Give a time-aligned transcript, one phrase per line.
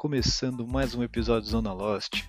[0.00, 2.24] começando mais um episódio de Zona Lost.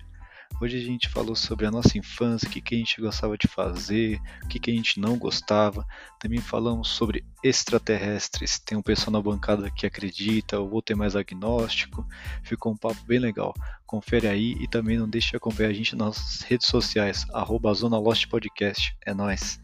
[0.60, 3.48] Hoje a gente falou sobre a nossa infância, o que, que a gente gostava de
[3.48, 5.82] fazer, o que, que a gente não gostava.
[6.20, 8.58] Também falamos sobre extraterrestres.
[8.58, 12.06] Tem um pessoal na bancada que acredita, o outro é mais agnóstico.
[12.42, 13.54] Ficou um papo bem legal.
[13.86, 17.98] Confere aí e também não deixe de acompanhar a gente nas redes sociais, arroba Zona
[17.98, 18.94] Lost Podcast.
[19.06, 19.58] É nóis!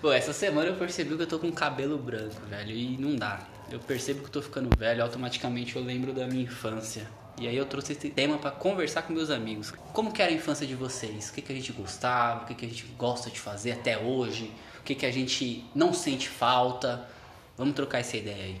[0.00, 3.40] Pô, essa semana eu percebi que eu tô com cabelo branco, velho, e não dá.
[3.70, 7.06] Eu percebo que eu tô ficando velho, automaticamente eu lembro da minha infância.
[7.38, 9.72] E aí eu trouxe esse tema para conversar com meus amigos.
[9.92, 11.28] Como que era a infância de vocês?
[11.28, 12.44] O que, que a gente gostava?
[12.44, 14.50] O que, que a gente gosta de fazer até hoje?
[14.78, 17.06] O que, que a gente não sente falta?
[17.58, 18.60] Vamos trocar essa ideia aí.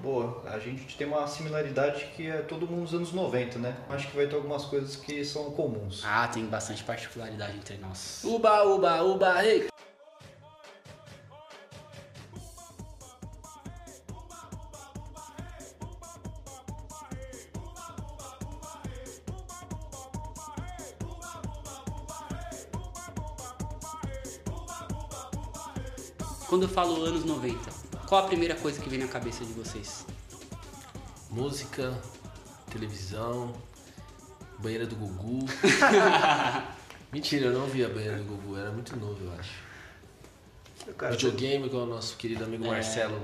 [0.00, 3.76] Boa, a gente tem uma similaridade que é todo mundo nos anos 90, né?
[3.90, 6.04] Acho que vai ter algumas coisas que são comuns.
[6.04, 8.20] Ah, tem bastante particularidade entre nós.
[8.22, 9.66] Uba, uba, uba, ei!
[26.48, 27.70] Quando eu falo anos 90,
[28.06, 30.06] qual a primeira coisa que vem na cabeça de vocês?
[31.30, 32.00] Música,
[32.72, 33.52] televisão,
[34.58, 35.44] banheira do Gugu.
[37.12, 39.62] Mentira, eu não vi a banheira do Gugu, era muito novo, eu acho.
[40.96, 42.68] Cara, Videogame, com o nosso querido amigo É.
[42.68, 43.20] Marcelo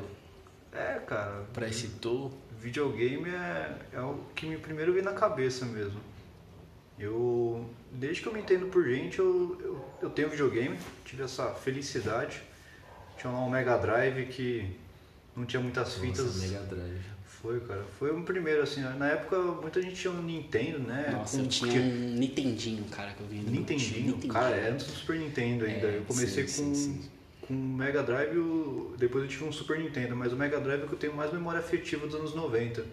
[0.70, 2.30] É, cara, pré-citou.
[2.61, 5.98] videogame é, é o que me primeiro veio na cabeça mesmo.
[6.98, 11.55] Eu, desde que eu me entendo por gente, eu, eu, eu tenho videogame, tive essa
[11.55, 12.42] felicidade.
[13.25, 14.67] Tinha lá um Mega Drive que
[15.34, 16.27] não tinha muitas fitas.
[16.27, 17.00] Nossa, Mega Drive.
[17.25, 17.83] Foi, cara.
[17.98, 18.83] Foi o primeiro, assim.
[18.83, 21.08] Na época, muita gente tinha um Nintendo, né?
[21.11, 23.50] Nossa, Com- eu tinha um Nintendinho, cara, que eu meu tio.
[23.50, 25.86] Nintendinho, cara, era antes do Super Nintendo ainda.
[25.86, 27.11] É, eu comecei sim, com, sim, sim.
[27.41, 28.34] com o Mega Drive,
[28.98, 31.33] depois eu tive um Super Nintendo, mas o Mega Drive é que eu tenho mais
[31.33, 32.84] memória afetiva dos anos 90.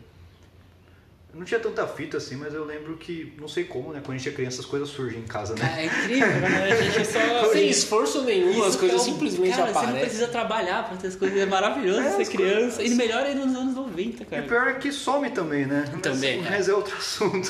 [1.33, 4.01] Eu não tinha tanta fita assim, mas eu lembro que, não sei como, né?
[4.03, 5.75] Quando a gente é criança, as coisas surgem em casa, né?
[5.77, 6.71] É incrível, né?
[6.73, 7.51] A gente só.
[7.53, 10.01] Sem esforço nenhum, Isso as coisas é um- simplesmente cara, Você não aparecem.
[10.01, 11.37] precisa trabalhar pra ter as coisas.
[11.39, 12.75] É maravilhoso É, ser as criança.
[12.77, 14.41] coisas- E melhor aí nos anos 90, E cara.
[14.43, 15.85] o pior é que some também, né?
[15.93, 16.49] Mas- Também, é.
[16.49, 17.49] Mas é outro assunto.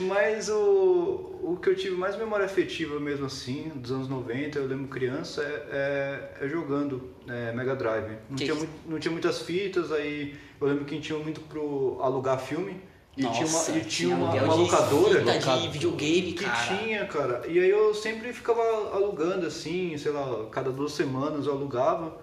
[0.00, 4.66] mas o, o que eu tive mais memória afetiva mesmo assim, dos anos 90, eu
[4.66, 8.16] lembro criança, é, é- é jogando é, Mega Drive.
[8.30, 8.64] Não Que tinha, isso?
[8.66, 12.80] mui- não tinha muitas fitas, aí eu lembro que tinha muito pro alugar filme.
[13.14, 15.60] E tinha uma, Nossa, e tinha uma, uma de locadora fita locadora.
[15.60, 16.78] de videogame, que cara.
[16.78, 17.42] tinha, cara.
[17.46, 18.62] E aí eu sempre ficava
[18.94, 22.16] alugando assim, sei lá, cada duas semanas eu alugava.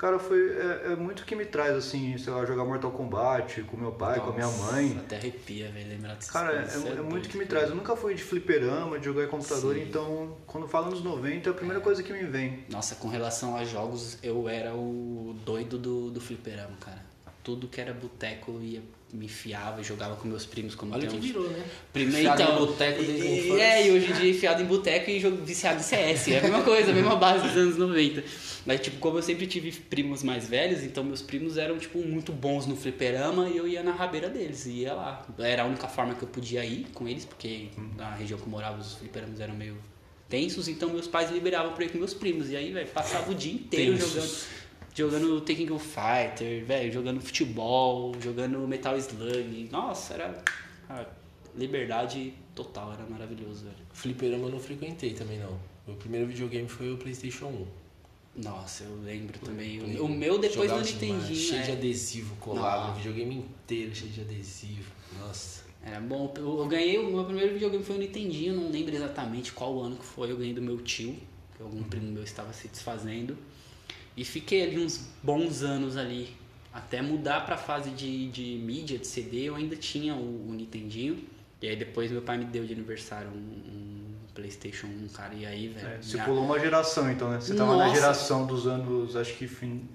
[0.00, 3.76] Cara, foi é, é muito que me traz assim, sei lá, jogar Mortal Kombat com
[3.76, 4.96] meu pai, com a minha Nossa, mãe.
[4.98, 7.68] Até arrepia, velho, lembrar dessas Cara, é, é doido, muito que me traz.
[7.68, 9.82] Eu nunca fui de fliperama, de jogar em computador, Sim.
[9.82, 12.64] então quando fala nos 90 é a primeira coisa que me vem.
[12.70, 17.09] Nossa, com relação a jogos, eu era o doido do, do fliperama, cara.
[17.42, 21.08] Tudo que era boteco eu ia, me enfiava e jogava com meus primos como Olha
[21.08, 21.64] que virou, né?
[21.92, 23.62] Primeiro, Enfiado então, em boteco desde e- infância.
[23.62, 26.28] É, e hoje em dia enfiado em boteco e jogo viciado em CS.
[26.28, 28.22] É a mesma coisa, a mesma base dos anos 90.
[28.66, 32.30] Mas, tipo, como eu sempre tive primos mais velhos, então meus primos eram, tipo, muito
[32.30, 35.26] bons no fliperama e eu ia na rabeira deles, e ia lá.
[35.38, 38.50] Era a única forma que eu podia ir com eles, porque na região que eu
[38.50, 39.76] morava os fliperamas eram meio
[40.28, 42.50] tensos, então meus pais liberavam pra ir com meus primos.
[42.50, 44.12] E aí, velho, passava o dia inteiro Tensos.
[44.12, 44.59] jogando.
[44.94, 49.68] Jogando Tekken Fighter, velho, jogando futebol, jogando Metal Slug.
[49.70, 50.44] Nossa, era
[50.88, 51.06] a
[51.56, 53.76] liberdade total, era maravilhoso, velho.
[53.92, 55.58] Fliperama eu não frequentei também, não.
[55.86, 57.66] Meu primeiro videogame foi o PlayStation 1.
[58.42, 59.80] Nossa, eu lembro também.
[59.98, 61.34] O- O meu depois do Nintendinho.
[61.36, 61.66] Cheio é.
[61.66, 64.90] de adesivo colado, o videogame inteiro cheio de adesivo.
[65.18, 65.64] Nossa.
[65.82, 66.32] Era bom.
[66.36, 69.96] Eu eu ganhei, o meu primeiro videogame foi o Nintendinho, não lembro exatamente qual ano
[69.96, 70.30] que foi.
[70.30, 71.16] Eu ganhei do meu tio,
[71.56, 73.36] que algum primo meu estava se desfazendo.
[74.20, 76.28] E fiquei ali uns bons anos ali.
[76.74, 81.24] Até mudar pra fase de, de mídia, de CD, eu ainda tinha o, o Nintendinho.
[81.62, 84.00] E aí depois meu pai me deu de aniversário um, um
[84.34, 85.32] Playstation 1, cara.
[85.32, 85.88] E aí, velho.
[85.88, 87.40] É, você minha- pulou uma geração então, né?
[87.40, 89.88] Você tava na geração dos anos, acho que fim.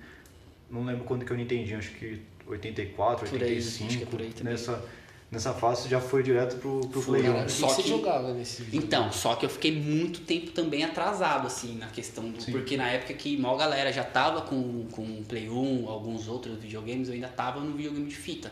[0.72, 3.88] Não lembro quando que eu entendi, acho que 84, Por aí, 85.
[3.88, 4.54] acho que é por aí também.
[4.54, 4.84] Nessa,
[5.32, 7.34] nessa fase você já foi direto pro, pro Foi, Play 1.
[7.34, 7.44] cara.
[7.44, 8.86] O que Só você que- jogava nesse videogame?
[8.86, 12.42] Então, só que eu fiquei muito tempo também atrasado, assim, na questão do.
[12.42, 12.52] Sim.
[12.52, 16.58] Porque na época que mal galera já tava com, com o Play 1, alguns outros
[16.60, 18.52] videogames, eu ainda tava no videogame de fita.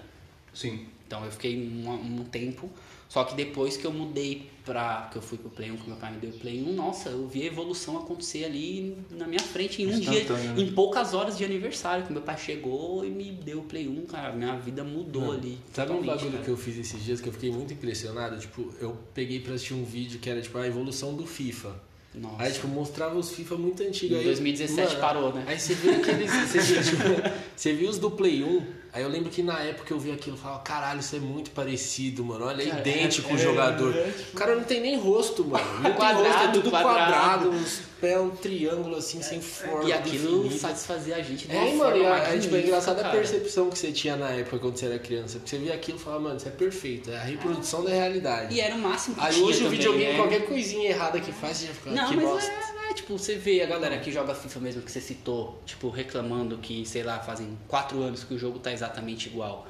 [0.53, 0.85] Sim.
[1.07, 2.69] Então eu fiquei um, um tempo.
[3.13, 5.07] Só que depois que eu mudei pra.
[5.11, 7.09] que eu fui pro Play 1, que meu pai me deu o Play 1, nossa,
[7.09, 10.55] eu vi a evolução acontecer ali na minha frente em um dia, né?
[10.57, 14.07] em poucas horas de aniversário, que meu pai chegou e me deu o Play 1,
[14.07, 14.33] cara.
[14.33, 15.59] Minha vida mudou ali.
[15.71, 16.43] Sabe um bagulho cara.
[16.43, 18.39] que eu fiz esses dias que eu fiquei muito impressionado?
[18.39, 21.75] Tipo, eu peguei pra assistir um vídeo que era tipo a evolução do FIFA.
[22.15, 22.41] Nossa.
[22.41, 24.17] Aí, tipo, mostrava os FIFA muito antigos.
[24.17, 25.43] Em aí, 2017 parou, né?
[25.45, 26.31] Aí você viu aqueles.
[26.31, 28.82] Você viu, tipo, você viu os do Play 1.
[28.95, 31.49] Aí eu lembro que na época eu vi aquilo e falava, caralho, isso é muito
[31.49, 32.45] parecido, mano.
[32.45, 33.95] Olha, é Cara, idêntico é- o jogador.
[33.97, 35.65] é, tipo- O cara não tem nem rosto, mano.
[35.77, 37.11] Não tem Quadrado, rosto, é tudo quadrado.
[37.11, 39.89] quadrado, uns pés, um triângulo assim, sem forma.
[39.89, 40.59] E aquilo definida.
[40.59, 43.79] satisfazia a gente É, mano, forma e a, magnífica, tipo, é engraçada a percepção que
[43.79, 45.39] você tinha na época quando você era criança.
[45.39, 48.53] Porque você via aquilo e falava, mano, isso é perfeito, é a reprodução da realidade.
[48.53, 50.17] E era o máximo que Aí tinha hoje o videogame, né?
[50.17, 52.51] qualquer coisinha errada que faz, você já fica, Não, que mas bosta.
[52.93, 56.57] É, tipo, você vê a galera que joga FIFA mesmo que você citou, tipo, reclamando
[56.57, 59.67] que, sei lá, fazem quatro anos que o jogo tá exatamente igual.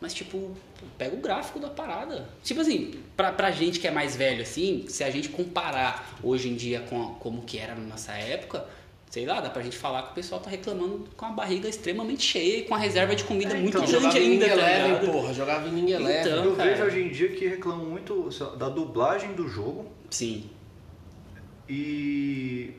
[0.00, 0.52] Mas, tipo,
[0.96, 2.28] pega o gráfico da parada.
[2.44, 6.48] Tipo assim, pra, pra gente que é mais velho, assim, se a gente comparar hoje
[6.48, 8.64] em dia com a- como que era na nossa época,
[9.10, 12.22] sei lá, dá pra gente falar que o pessoal tá reclamando com a barriga extremamente
[12.22, 14.52] cheia e com a reserva de comida É, muito então, grande Jogava em ainda, tá
[14.52, 15.10] Eleven, ligado?
[15.12, 16.32] porra, jogava em Ninguém Eleven.
[16.32, 16.44] Então.
[16.44, 16.70] Eu cara.
[16.70, 20.48] vejo hoje em dia que reclamam muito da dublagem do jogo Sim.
[21.68, 22.74] E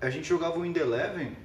[0.00, 1.36] a gente jogava o In The Eleven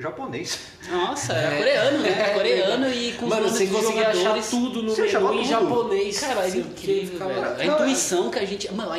[0.00, 0.58] japonês.
[0.90, 1.58] Nossa, era É.
[1.58, 2.08] coreano, né?
[2.10, 5.34] Era É, coreano e com os Mano, nomes você dos conseguia achar tudo no menu
[5.34, 6.18] em japonês.
[6.20, 7.60] Cara, é Você incrível, ficava- velho.
[7.60, 8.72] A Não, intuição que a gente.
[8.72, 8.90] Mano,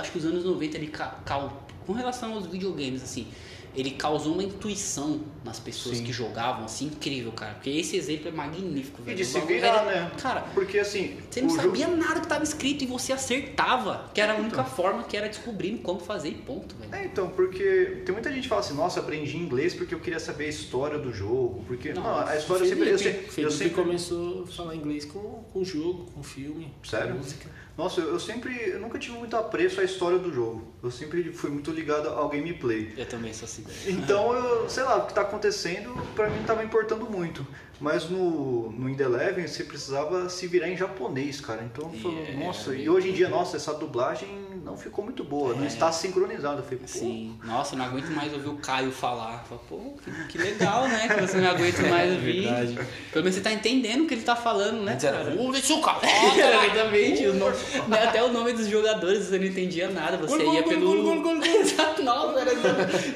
[0.00, 3.28] acho que os anos 90 ele ca, cal- com relação aos videogames, assim,
[3.74, 6.04] ele causou uma intuição nas pessoas Sim.
[6.04, 7.54] que jogavam, assim, incrível, cara.
[7.54, 9.16] Porque esse exemplo é magnífico, E velho.
[9.16, 10.10] de O se virar, né?
[10.20, 11.16] Cara, Porque assim.
[11.30, 14.10] você não o sabia jogo- nada que tava escrito e você acertava.
[14.12, 16.94] Que era a única forma que era descobrindo como fazer e ponto, velho.
[16.94, 20.20] É, então, porque tem muita gente que fala assim, nossa, aprendi inglês porque eu queria
[20.20, 21.64] saber a história do jogo.
[21.66, 21.92] Porque.
[21.92, 22.90] Não, Nossa, a história eu sempre.
[22.90, 26.72] Eu, Felipe, sempre, eu Felipe sempre começou a falar inglês com, com jogo, com filme,
[26.84, 27.12] Sério?
[27.12, 27.48] com música.
[27.78, 28.70] Nossa, eu eu sempre.
[28.70, 30.66] Eu nunca tive muito apreço à história do jogo.
[30.82, 32.92] Eu sempre fui muito ligado ao gameplay.
[32.96, 33.64] Eu também sou assim.
[33.86, 37.46] Então, eu, sei lá, o que tá acontecendo pra mim não tava importando muito.
[37.80, 41.62] Mas no, no In The Eleven você precisava se virar em japonês, cara.
[41.62, 44.28] Então, eu falo, é, nossa, é, e hoje em dia, nossa, essa dublagem
[44.64, 45.66] não ficou muito boa, não É.
[45.68, 46.58] está sincronizada.
[46.60, 49.44] Eu falei, pô, Sim, nossa, eu não aguento mais ouvir o Caio falar.
[49.48, 51.08] Fala, Pô, que, que legal, né?
[51.08, 52.42] Que você não aguenta mais ouvir.
[52.42, 52.78] Verdade.
[53.12, 54.98] Pelo menos você tá entendendo o que ele tá falando, né?
[55.00, 55.34] Cara?
[55.40, 56.00] "Uh, deixa o cara."
[56.36, 57.26] Exatamente.
[57.26, 57.56] o nome-
[57.88, 60.16] né, até o nome dos jogadores você não entendia nada.
[60.16, 61.14] Você ia pelo.
[62.04, 62.52] nossa, era...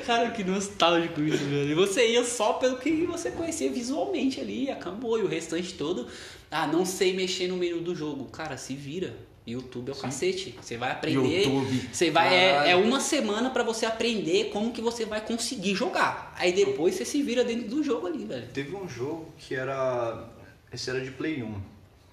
[0.07, 1.71] Cara, que nostálgico isso, velho.
[1.71, 5.19] E você ia só pelo que você conhecia visualmente ali, e acabou.
[5.19, 6.07] E o restante todo.
[6.51, 8.27] Ah, não sei mexer no menu do jogo.
[8.27, 9.15] Cara, se vira.
[9.47, 10.55] YouTube é o cacete.
[10.61, 11.45] Você vai aprender.
[11.45, 11.89] YouTube.
[11.93, 12.33] Você vai.
[12.33, 16.33] É, é uma semana pra você aprender como que você vai conseguir jogar.
[16.39, 18.49] Aí depois você se vira dentro do jogo ali, velho.
[18.53, 20.29] Teve um jogo que era.
[20.73, 21.55] Esse era de Play 1,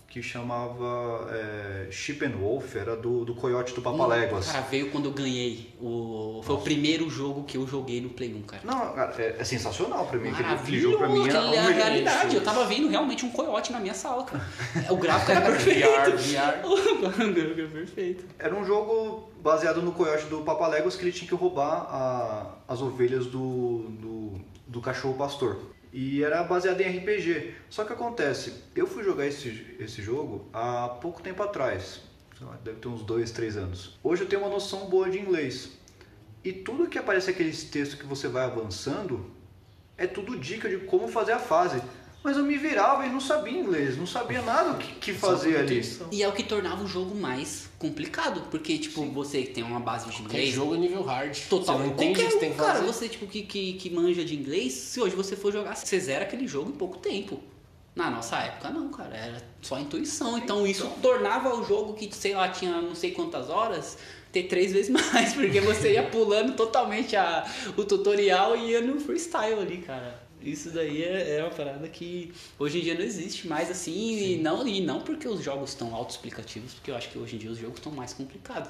[0.09, 4.47] que chamava é, Ship and Wolf, era do, do Coyote do Papaléguas.
[4.51, 5.69] Cara, veio quando eu ganhei.
[5.79, 6.41] O...
[6.43, 8.61] Foi o primeiro jogo que eu joguei no Play 1, cara.
[8.65, 10.29] Não, cara, é, é sensacional pra mim.
[10.31, 12.35] Aquele, aquele jogo pra mim aquele é era a realidade.
[12.35, 14.43] Eu tava vendo realmente um coiote na minha sala, cara.
[14.89, 15.87] O gráfico era perfeito.
[15.87, 16.65] VR, VR.
[16.89, 18.25] O gráfico era perfeito.
[18.39, 22.81] Era um jogo baseado no Coyote do Papaléguas que ele tinha que roubar a- as
[22.81, 25.59] ovelhas do, do, do cachorro pastor.
[25.91, 27.55] E era baseado em RPG.
[27.69, 32.01] Só que acontece, eu fui jogar esse, esse jogo há pouco tempo atrás.
[32.63, 33.97] Deve ter uns dois, três anos.
[34.03, 35.71] Hoje eu tenho uma noção boa de inglês.
[36.43, 39.29] E tudo que aparece aqueles textos que você vai avançando
[39.97, 41.81] é tudo dica de como fazer a fase.
[42.21, 45.55] Mas eu me virava e não sabia inglês, não sabia nada o que, que fazer
[45.57, 45.81] ali.
[46.11, 48.41] E é o que tornava o jogo mais complicado.
[48.51, 50.53] Porque, tipo, você tem uma base de Qualquer inglês.
[50.53, 51.37] jogo é nível hard.
[51.49, 51.77] Total.
[51.77, 52.85] Você não entende o Qualquer que você tem que cara, fazer.
[52.85, 56.25] você tipo que, que, que manja de inglês, se hoje você for jogar, você zera
[56.25, 57.39] aquele jogo em pouco tempo.
[57.95, 60.37] Na nossa época não, cara, era só intuição.
[60.37, 63.97] Então isso tornava o jogo que, sei lá, tinha não sei quantas horas,
[64.31, 67.45] ter três vezes mais, porque você ia pulando totalmente a,
[67.77, 70.18] o tutorial e ia no freestyle ali, cara.
[70.41, 74.37] Isso daí é, é uma parada que hoje em dia não existe mais assim, e
[74.37, 77.51] não, e não porque os jogos estão autoexplicativos, porque eu acho que hoje em dia
[77.51, 78.69] os jogos estão mais complicados.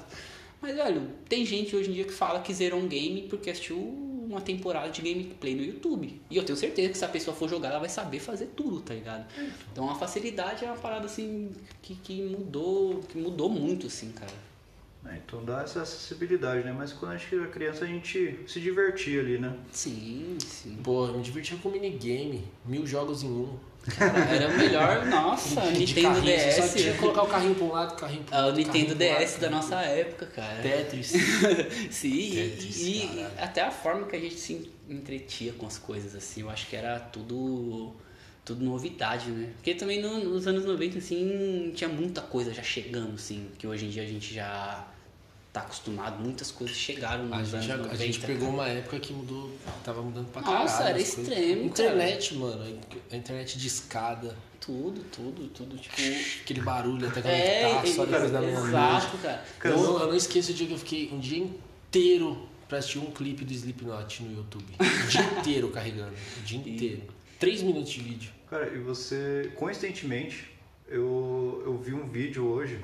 [0.60, 3.78] Mas, velho, tem gente hoje em dia que fala que zerou um game porque assistiu
[3.78, 6.20] uma temporada de gameplay no YouTube.
[6.30, 8.80] E eu tenho certeza que se a pessoa for jogar, ela vai saber fazer tudo,
[8.80, 9.26] tá ligado?
[9.72, 11.50] Então a facilidade é uma parada assim
[11.80, 14.49] que, que mudou, que mudou muito, assim, cara.
[15.06, 16.74] É, então dá essa acessibilidade, né?
[16.76, 19.54] Mas quando a gente era criança a gente se divertia ali, né?
[19.72, 20.76] Sim, sim.
[20.84, 22.44] Pô, eu me divertia com minigame.
[22.66, 23.56] Mil jogos em um.
[23.96, 27.00] Cara, era o melhor, nossa, De Nintendo carrinho, você Só tinha que DS.
[27.00, 28.58] colocar o carrinho pra um lado, o carrinho pro Ah, o outro.
[28.62, 30.60] Nintendo pro lado, DS da nossa época, cara.
[30.62, 31.06] Tetris.
[31.90, 36.14] Sim, Tetris, e, e até a forma que a gente se entretia com as coisas,
[36.14, 37.94] assim, eu acho que era tudo
[38.54, 39.50] tudo novidade, né?
[39.56, 43.86] Porque também no- nos anos 90, assim, tinha muita coisa já chegando, assim, que hoje
[43.86, 44.86] em dia a gente já
[45.52, 47.94] tá acostumado, muitas coisas chegaram nos A anos gente, já- 90.
[47.94, 49.50] a gente pegou uma época que mudou,
[49.84, 50.94] tava mudando pra Nossa, caralho.
[50.94, 51.32] era as coisas.
[51.32, 52.78] extremo, Internet, mano.
[53.10, 54.36] A internet de escada.
[54.60, 55.96] Tudo, tudo, tudo, tipo...
[56.42, 58.68] Aquele barulho até É, conectar, só depois da meia-noite.
[58.68, 59.44] exato, cara.
[59.64, 62.98] Eu, não- eu não esqueço o dia que eu fiquei um dia inteiro pra assistir
[62.98, 64.64] um clipe do Slipknot no YouTube.
[64.78, 66.12] O dia inteiro carregando.
[66.38, 67.02] O dia inteiro.
[67.40, 68.30] Três minutos de vídeo.
[68.50, 70.52] Cara, e você, coincidentemente,
[70.86, 72.78] eu, eu vi um vídeo hoje,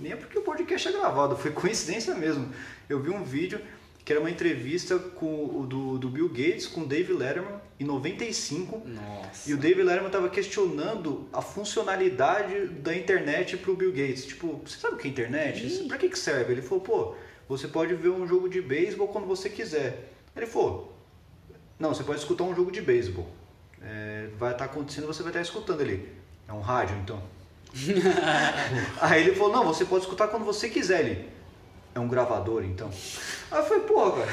[0.00, 2.48] nem é porque o podcast é gravado, foi coincidência mesmo.
[2.88, 3.60] Eu vi um vídeo
[4.04, 7.84] que era uma entrevista com o do, do Bill Gates com o Dave Letterman em
[7.84, 8.80] 95.
[8.86, 9.50] Nossa.
[9.50, 14.24] E o Dave Letterman estava questionando a funcionalidade da internet pro Bill Gates.
[14.24, 15.88] Tipo, você sabe o que é internet?
[15.88, 16.52] Pra que, que serve?
[16.52, 17.16] Ele falou, pô,
[17.48, 20.12] você pode ver um jogo de beisebol quando você quiser.
[20.36, 20.96] Ele falou,
[21.76, 23.28] não, você pode escutar um jogo de beisebol.
[23.88, 26.12] É, vai estar acontecendo, você vai estar escutando ali.
[26.48, 27.22] É um rádio, então.
[29.00, 31.28] Aí ele falou, não, você pode escutar quando você quiser ali.
[31.94, 32.90] É um gravador, então.
[33.50, 34.30] Aí falei, pô, cara.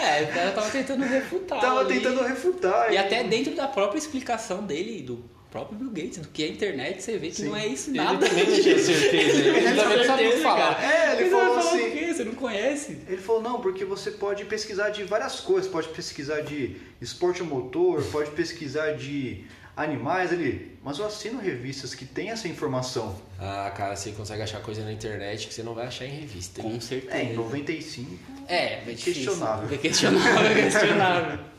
[0.00, 1.60] É, o cara tava tentando refutar.
[1.60, 1.94] Tava ali.
[1.94, 2.92] tentando refutar.
[2.92, 7.00] E até dentro da própria explicação dele, do próprio Bill Gates, do que é internet,
[7.00, 7.44] você vê que Sim.
[7.44, 8.26] não é isso Ele nada.
[8.28, 9.38] também não tinha certeza.
[9.38, 10.82] Ele Ele também não sabia o que falar.
[10.84, 12.12] É, ele Mas falou assim- o quê?
[12.12, 12.98] Você não conhece?
[13.06, 18.02] Ele falou, não, porque você pode pesquisar de várias coisas, pode pesquisar de esporte motor,
[18.10, 19.44] pode pesquisar de
[19.76, 23.16] animais ali, mas eu assino revistas que tem essa informação.
[23.38, 26.60] Ah, cara, você consegue achar coisa na internet que você não vai achar em revista.
[26.62, 26.70] hein?
[26.72, 27.16] Com certeza.
[27.16, 28.10] É, em 95.
[28.48, 29.14] É, é difícil.
[29.24, 29.68] Questionável.
[29.72, 31.38] É questionável, é questionável.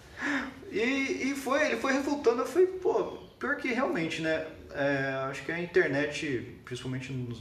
[0.72, 4.46] E, e foi, ele foi refutando, eu falei, pô, pior que realmente, né?
[4.76, 7.34] é, acho que a internet, principalmente no,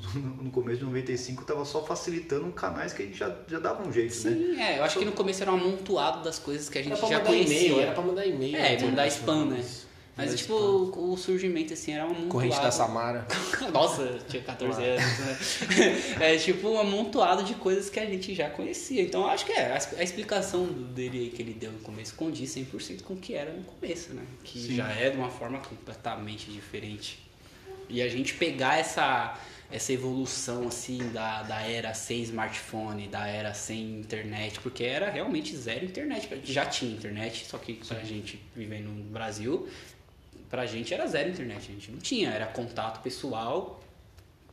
[0.45, 3.93] no começo de 95, tava só facilitando canais que a gente já, já dava um
[3.93, 4.31] jeito, né?
[4.31, 6.93] Sim, é, eu acho que no começo era um amontoado das coisas que a gente
[6.93, 7.59] Era pra já mandar conhecia.
[7.59, 8.57] e-mail, era pra mandar e-mail.
[8.57, 9.65] É, mandar spam, né?
[10.17, 11.01] Mas, Mandar tipo, spam.
[11.01, 12.29] o, o surgimento, assim, era um.
[12.29, 13.27] Corrente da Samara.
[13.73, 15.39] Nossa, tinha 14 anos, né?
[16.21, 19.03] É tipo um amontoado de coisas que a gente já conhecia.
[19.03, 22.55] Então, acho que é, a, a explicação dele aí que ele deu no começo condiz
[22.55, 24.23] 100% com o que era no começo, né?
[24.45, 24.77] Que Sim.
[24.77, 27.19] já é de uma forma completamente diferente.
[27.89, 29.37] E a gente pegar essa,
[29.71, 35.57] essa evolução, assim, da, da era sem smartphone, da era sem internet, porque era realmente
[35.57, 36.29] zero internet.
[36.45, 39.69] Já tinha internet, só que pra gente vivendo no Brasil,
[40.51, 41.61] pra gente era zero internet.
[41.69, 43.81] A gente não tinha, era contato pessoal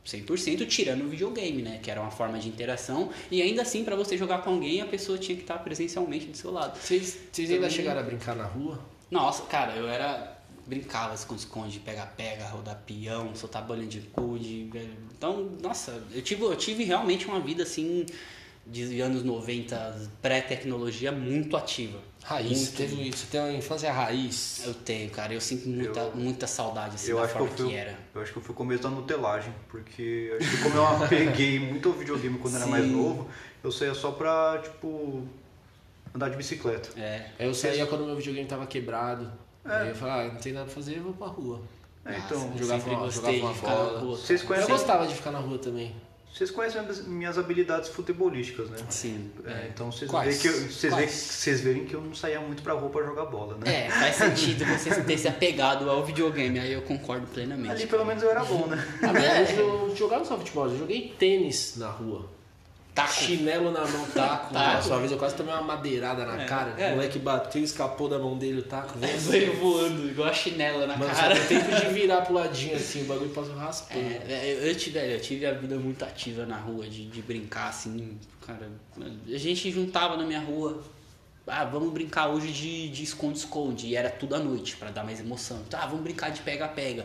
[0.06, 1.78] 100% tirando o videogame, né?
[1.82, 3.10] Que era uma forma de interação.
[3.30, 6.36] E ainda assim, pra você jogar com alguém, a pessoa tinha que estar presencialmente do
[6.36, 6.76] seu lado.
[6.78, 8.80] Vocês, vocês ainda Também- chegaram a brincar na rua?
[9.10, 10.38] Nossa, cara, eu era.
[10.64, 14.70] Brincava esconde-esconde, pega-pega, rodar peão, soltar bolinha de gude.
[15.10, 18.06] Então, nossa, eu tive, eu tive realmente uma vida assim,
[18.64, 21.98] de anos 90, pré-tecnologia, muito ativa.
[22.24, 22.76] Raiz, Muito.
[22.76, 24.62] teve, você tem uma infância raiz.
[24.64, 27.46] Eu tenho, cara, eu sinto muita, Eu- muita saudade assim, Eu da acho, que eu,
[27.46, 27.98] forma fui, que era.
[28.14, 31.08] eu acho que eu fui o começo da nutelagem, porque eu acho que como eu
[31.08, 32.92] peguei muito o videogame quando era mais Sim.
[32.92, 33.28] novo,
[33.64, 35.26] eu saía só pra, tipo,
[36.14, 36.90] andar de bicicleta.
[36.98, 37.26] É.
[37.40, 39.30] Aí eu saía quando meu videogame tava quebrado.
[39.64, 39.74] É.
[39.74, 41.60] Aí eu falava, ah, não tem nada pra fazer, eu vou pra rua.
[42.04, 43.92] É, então, eu jogava uma- jogava uma bola.
[43.94, 44.16] na rua.
[44.16, 44.60] Vocês cara.
[44.60, 45.94] Eu conhecem- gostava de ficar na rua também.
[46.32, 48.78] Vocês conhecem minhas, minhas habilidades futebolísticas, né?
[48.88, 49.30] Sim.
[49.44, 50.28] É, então vocês Quais?
[50.28, 53.26] veem que eu- vocês vocês verem que eu não saía muito pra rua pra jogar
[53.26, 53.86] bola, né?
[53.86, 57.70] É, faz sentido você ter se apegado ao videogame, aí eu concordo plenamente.
[57.72, 58.82] Ali pelo menos eu era bom, né?
[59.02, 59.60] Ah, mas É.
[59.60, 62.26] eu jogava só futebol, eu joguei tênis na rua.
[62.94, 63.12] Taco.
[63.14, 64.52] Chinelo na mão, taco.
[64.52, 64.88] Taco.
[64.88, 66.74] Uma vez eu quase tomei uma madeirada na É, cara.
[66.78, 66.88] é.
[66.92, 68.98] O moleque bateu, escapou da mão dele o taco.
[68.98, 71.34] Veio voando, igual a chinela na Mano, só cara.
[71.34, 74.00] deu tempo de virar pro ladinho assim, o bagulho passou raspando.
[74.28, 77.68] É, eu, eu tive, eu tive a vida muito ativa na rua, de, de brincar
[77.70, 78.70] assim, cara.
[79.26, 80.82] A gente juntava na minha rua.
[81.46, 83.88] Ah, vamos brincar hoje de de esconde-esconde.
[83.88, 85.60] E era tudo à noite, pra dar mais emoção.
[85.72, 87.04] Ah, vamos brincar de pega-pega.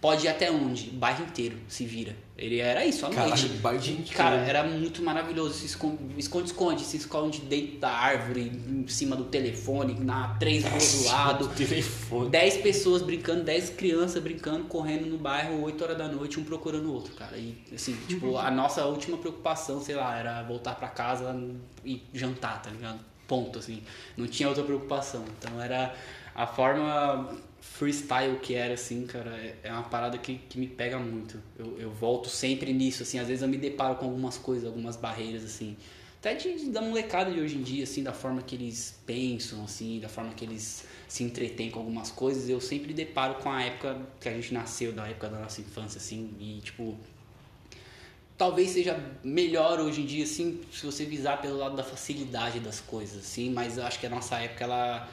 [0.00, 0.90] Pode ir até onde?
[0.90, 2.14] O bairro inteiro se vira.
[2.36, 3.46] Ele era isso, à Caralho, noite.
[3.46, 4.10] o bairro inteiro.
[4.12, 5.54] Cara, era muito maravilhoso.
[5.54, 10.64] Se esconde, esconde, esconde, se esconde dentro da árvore, em cima do telefone, na três
[10.64, 11.48] ruas do lado.
[11.48, 12.28] Telefone.
[12.28, 16.90] 10 pessoas brincando, 10 crianças brincando, correndo no bairro, 8 horas da noite, um procurando
[16.90, 17.36] o outro, cara.
[17.38, 21.34] E assim, tipo, a nossa última preocupação, sei lá, era voltar pra casa
[21.82, 23.00] e jantar, tá ligado?
[23.26, 23.82] Ponto, assim.
[24.14, 25.24] Não tinha outra preocupação.
[25.38, 25.94] Então era
[26.34, 27.34] a forma
[27.74, 31.42] freestyle que era, assim, cara, é- é uma parada que, que me pega muito.
[31.58, 34.96] Eu, eu volto sempre nisso, assim, às vezes eu me deparo com algumas coisas, algumas
[34.96, 35.76] barreiras, assim.
[36.18, 40.00] Até de, da molecada de hoje em dia, assim, da forma que eles pensam, assim,
[40.00, 44.00] da forma que eles se entretêm com algumas coisas, eu sempre deparo com a época
[44.20, 46.96] que a gente nasceu, da época da nossa infância, assim, e tipo.
[48.38, 52.80] Talvez seja melhor hoje em dia, assim, se você visar pelo lado da facilidade das
[52.80, 55.08] coisas, assim, mas eu acho que a nossa época, ela,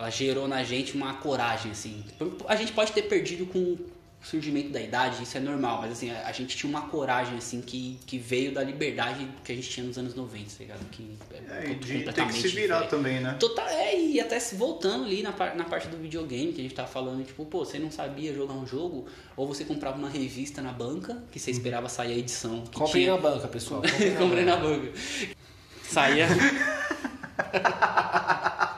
[0.00, 2.02] ela gerou na gente uma coragem, assim.
[2.48, 3.78] A gente pode ter perdido com o
[4.22, 7.60] surgimento da idade, isso é normal, mas assim, a, a gente tinha uma coragem, assim,
[7.60, 10.90] que, que veio da liberdade que a gente tinha nos anos 90, tá ligado?
[10.90, 11.16] Que
[11.50, 12.90] É, e de ter que se virar diferente.
[12.90, 13.36] também, né?
[13.38, 16.74] Total, é, e até se voltando ali na, na parte do videogame, que a gente
[16.74, 20.60] tava falando, tipo, pô, você não sabia jogar um jogo, ou você comprava uma revista
[20.62, 22.64] na banca, que você esperava sair a edição.
[22.70, 23.12] Que tinha...
[23.12, 23.82] na banca, pessoal.
[24.12, 24.46] Na Comprei banca.
[24.56, 24.92] na banca.
[25.82, 26.26] Saía.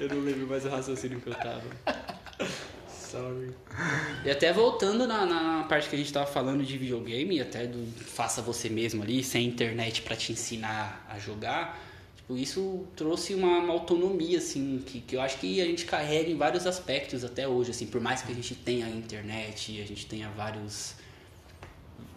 [0.00, 1.62] eu não lembro mais o raciocínio que eu tava.
[2.88, 3.54] Sorry.
[4.24, 7.86] E até voltando na, na parte que a gente tava falando de videogame, até do
[8.00, 11.78] faça você mesmo ali, sem internet para te ensinar a jogar,
[12.16, 16.30] tipo, isso trouxe uma, uma autonomia, assim, que, que eu acho que a gente carrega
[16.30, 19.86] em vários aspectos até hoje, assim, por mais que a gente tenha a internet, a
[19.86, 20.94] gente tenha vários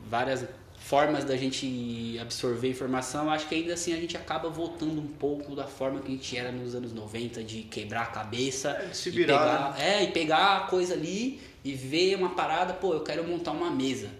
[0.10, 0.46] várias
[0.85, 5.55] formas da gente absorver informação, acho que ainda assim a gente acaba voltando um pouco
[5.55, 8.69] da forma que a gente era nos anos 90, de quebrar a cabeça.
[8.69, 9.95] É, se e virar, pegar, né?
[9.95, 13.71] É, e pegar a coisa ali e ver uma parada, pô, eu quero montar uma
[13.71, 14.11] mesa.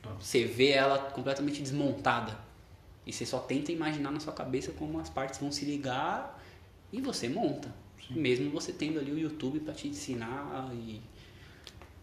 [0.00, 0.10] Tá.
[0.20, 2.38] Você vê ela completamente desmontada.
[3.04, 6.40] E você só tenta imaginar na sua cabeça como as partes vão se ligar
[6.92, 7.68] e você monta.
[8.10, 11.00] Mesmo você tendo ali o YouTube para te ensinar e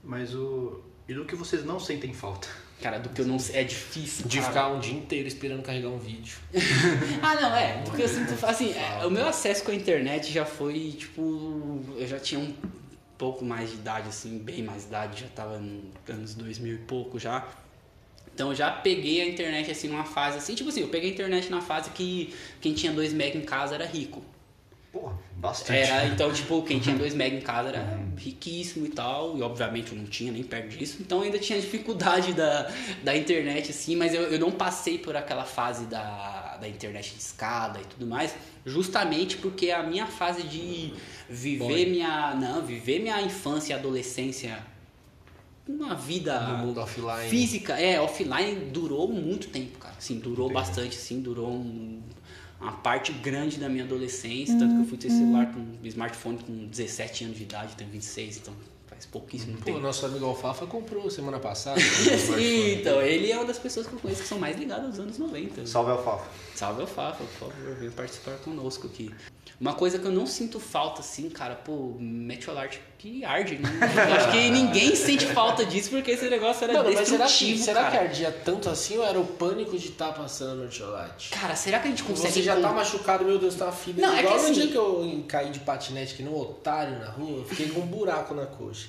[0.03, 0.82] Mas o.
[1.08, 2.67] E do que vocês não sentem falta?
[2.82, 4.28] Cara, do que eu não sei, é difícil.
[4.28, 4.50] De cara.
[4.50, 6.38] ficar um dia inteiro esperando carregar um vídeo.
[7.22, 7.82] Ah, não, é.
[7.84, 8.34] Porque eu sinto.
[8.46, 11.82] Assim, é, o meu acesso com a internet já foi, tipo.
[11.98, 12.54] Eu já tinha um
[13.18, 17.18] pouco mais de idade, assim, bem mais idade, já tava nos anos 2000 e pouco
[17.18, 17.48] já.
[18.34, 20.54] Então eu já peguei a internet, assim, numa fase assim.
[20.54, 23.74] Tipo assim, eu peguei a internet na fase que quem tinha 2 mega em casa
[23.74, 24.24] era rico.
[25.00, 25.80] Porra, bastante.
[25.80, 29.92] Era, então, tipo, quem tinha 2 mega em casa era riquíssimo e tal, e obviamente
[29.92, 32.72] eu não tinha nem perto disso, então ainda tinha dificuldade da,
[33.04, 37.20] da internet, assim, mas eu, eu não passei por aquela fase da, da internet de
[37.22, 38.36] escada e tudo mais,
[38.66, 40.94] justamente porque a minha fase de
[41.30, 42.34] viver minha.
[42.36, 44.58] Não, viver minha infância e adolescência
[45.68, 47.30] uma vida No mundo offline.
[47.30, 49.96] física, é, offline durou muito tempo, cara.
[49.98, 52.01] Assim, durou bastante, assim, durou um-
[52.60, 56.68] uma parte grande da minha adolescência, tanto que eu fui ter celular com smartphone com
[56.68, 58.54] 17 anos de idade, tenho 26, então
[58.88, 59.80] faz pouquíssimo Pô, tempo.
[59.80, 61.80] nosso amigo Alfafa comprou semana passada.
[61.80, 65.00] Sim, então, ele é uma das pessoas que eu conheço que são mais ligadas aos
[65.00, 65.68] anos 90.
[65.68, 66.28] Salve Alfafa.
[66.58, 69.14] Salve ao Fafa, por favor, venha participar conosco aqui.
[69.62, 73.70] Uma coisa que eu não sinto falta, assim, cara, pô, Meteorite que arde, né?
[74.08, 77.30] Eu acho que ninguém sente falta disso porque esse negócio era Mano, mas será que,
[77.32, 77.91] destrutivo, será cara.
[77.91, 81.30] que ardia tanto assim ou era o pânico de estar passando no Tiolate?
[81.30, 82.34] Cara, será que a gente consegue...
[82.34, 84.02] Você já tá machucado, meu Deus, tá fedido.
[84.02, 86.98] Não, é Igual que no assim- dia que eu caí de patinete que no otário
[86.98, 88.88] na rua, eu fiquei com um buraco na coxa.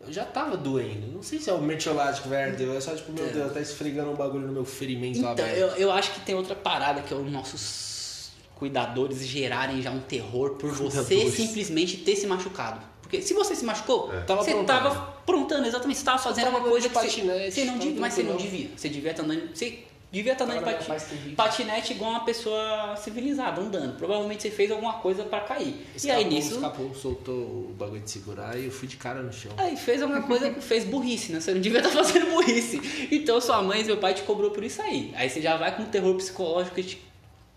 [0.00, 1.06] Eu já tava doendo.
[1.12, 3.60] Não sei se é o mertiolate que vai arder, é só tipo, meu Deus, tá
[3.60, 5.56] esfregando um bagulho no meu ferimento Então, aberto.
[5.56, 10.00] eu, eu acho que tem outra parada que é os nossos cuidadores gerarem já um
[10.00, 12.80] terror por você simplesmente ter se machucado.
[13.02, 14.66] Porque se você se machucou, Tava você aprontando.
[14.82, 15.98] tava aprontando, exatamente.
[15.98, 18.70] Você tava fazendo uma coisa que você, você não devia, mas você não devia.
[18.76, 19.84] Você devia estar andando, você
[20.16, 23.96] devia estar andando de pati- patinete igual uma pessoa civilizada andando.
[23.96, 25.68] Provavelmente você fez alguma coisa pra cair.
[25.68, 29.22] e aí Escapou, nisso escapou, soltou o bagulho de segurar e eu fui de cara
[29.22, 29.52] no chão.
[29.56, 31.40] Aí fez alguma coisa que fez burrice, né?
[31.40, 32.80] Você não devia estar fazendo burrice.
[33.10, 35.12] Então sua mãe e meu pai te cobrou por isso aí.
[35.16, 37.02] Aí você já vai com um terror psicológico e te-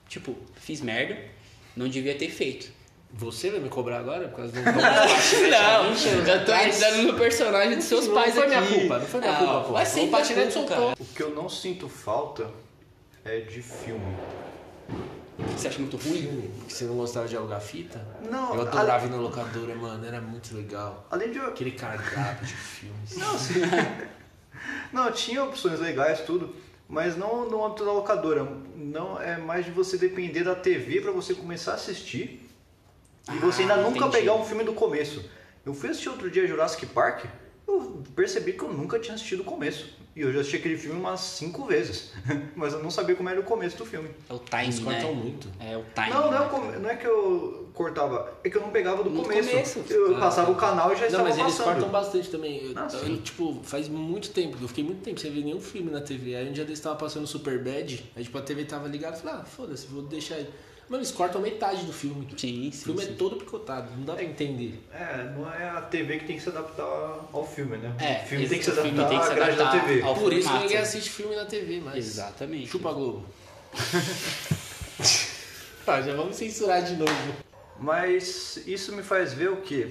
[0.08, 1.18] tipo, fiz merda,
[1.76, 2.72] não devia ter feito.
[3.12, 5.96] Você vai me cobrar agora por causa do Não,
[6.26, 8.50] já tô entrando no personagem dos seus Não pais foi aqui.
[8.56, 9.74] minha culpa, não foi minha culpa, pô.
[9.74, 10.94] Vai O patinete culpa, soltou.
[11.00, 12.48] O que eu não sinto falta
[13.26, 14.16] é de filme.
[15.56, 16.22] Você acha muito ruim?
[16.22, 18.00] Filme, que você não gostava de alugar fita?
[18.30, 21.08] Não, Eu adorava ir na locadora, mano, era muito legal.
[21.10, 21.40] Além de.
[21.40, 23.18] Aquele cardápio de filmes.
[23.18, 23.62] Não, sim.
[24.94, 26.56] não, tinha opções legais, tudo.
[26.88, 28.46] Mas não no âmbito da locadora.
[28.76, 32.39] Não é mais de você depender da TV pra você começar a assistir.
[33.34, 34.18] E você ainda Ah, nunca entendi.
[34.18, 35.24] pegar um filme do começo.
[35.66, 37.26] Eu fui assistir outro dia Jurassic Park,
[37.68, 39.98] eu percebi que eu nunca tinha assistido o começo.
[40.16, 42.12] E eu já assisti aquele filme umas cinco vezes.
[42.56, 44.10] Mas eu não sabia como era o começo do filme.
[44.28, 45.22] É o time, Eles cortam né?
[45.22, 45.48] muito.
[45.60, 46.10] É o time.
[46.10, 46.80] Não, não é, né, o cara?
[46.80, 49.50] não é que eu cortava, é que eu não pegava do No começo.
[49.50, 49.84] começo.
[49.90, 51.66] Eu Ah, passava o canal e já Não, estava mas eles passando.
[51.74, 52.66] cortam bastante também.
[52.66, 55.92] Eu, Ah, eu, tipo, faz muito tempo, eu fiquei muito tempo sem ver nenhum filme
[55.92, 56.36] na TV.
[56.36, 59.22] Aí um dia desse tava passando Super Bad, aí tipo, a TV tava ligada, eu
[59.22, 60.50] falei, ah, foda-se, vou deixar aí.
[60.90, 62.28] Mano, eles cortam metade do filme.
[62.36, 63.12] Sim, O sim, filme sim.
[63.12, 64.82] é todo picotado, não dá pra entender.
[64.92, 66.84] É, não é a TV que tem que se adaptar
[67.32, 67.94] ao filme, né?
[68.00, 69.70] É, o filme tem que se o filme adaptar tem que se à grade da
[69.70, 70.02] adaptar TV.
[70.02, 71.96] ao- Por isso que ninguém assiste filme na TV, mas.
[71.96, 72.68] Exatamente.
[72.68, 73.24] Chupa Globo.
[75.86, 77.14] tá, já vamos censurar de novo.
[77.80, 79.88] Mas isso me faz ver o quê?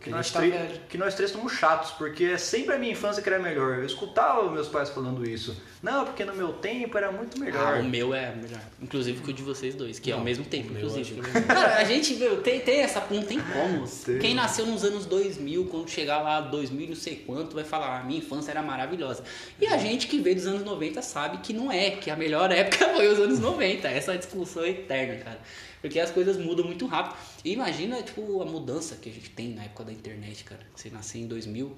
[0.00, 0.40] Que nós, tá
[0.88, 3.78] que nós três somos chatos, porque é sempre a minha infância que era melhor.
[3.78, 5.54] Eu escutava meus pais falando isso.
[5.82, 7.78] Não, porque no meu tempo era muito melhor.
[7.78, 8.60] Ah, o meu é melhor.
[8.82, 11.18] Inclusive que o de vocês dois, que é ao Não, mesmo tempo, o inclusive.
[11.20, 13.86] é Cara, a gente, meu, tem, tem essa, não tem como.
[14.20, 18.04] Quem nasceu nos anos 2000, quando chegar lá 2000 não sei quanto, vai falar, a
[18.04, 19.24] minha infância era maravilhosa.
[19.58, 22.50] E a gente que veio dos anos 90 sabe que não é, que a melhor
[22.52, 23.88] época foi os anos 90.
[23.88, 25.40] Essa é discussão eterna, cara.
[25.80, 27.16] Porque as coisas mudam muito rápido.
[27.42, 30.60] E imagina, tipo, a mudança que a gente tem na época da internet, cara.
[30.74, 31.74] Você nasceu em 2000,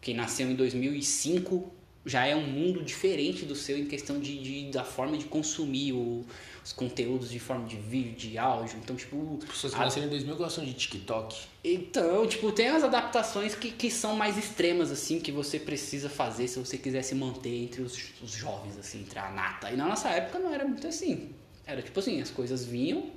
[0.00, 1.72] quem nasceu em 2005
[2.06, 5.92] já é um mundo diferente do seu em questão de, de da forma de consumir
[5.92, 6.24] o,
[6.64, 8.78] os conteúdos de forma de vídeo, de áudio.
[8.82, 9.38] Então, tipo.
[9.42, 11.36] As pessoas que nasceram em 2000 gostam de TikTok.
[11.64, 16.46] então, tipo, tem as adaptações que, que são mais extremas, assim, que você precisa fazer
[16.48, 19.70] se você quiser se manter entre os, os jovens, assim, entre a nata.
[19.70, 21.30] E na nossa época não era muito assim.
[21.66, 23.10] Era tipo assim, as coisas vinham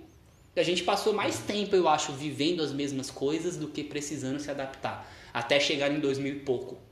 [0.56, 4.40] e a gente passou mais tempo, eu acho, vivendo as mesmas coisas do que precisando
[4.40, 5.10] se adaptar.
[5.34, 6.89] Até chegar em 2000 e pouco.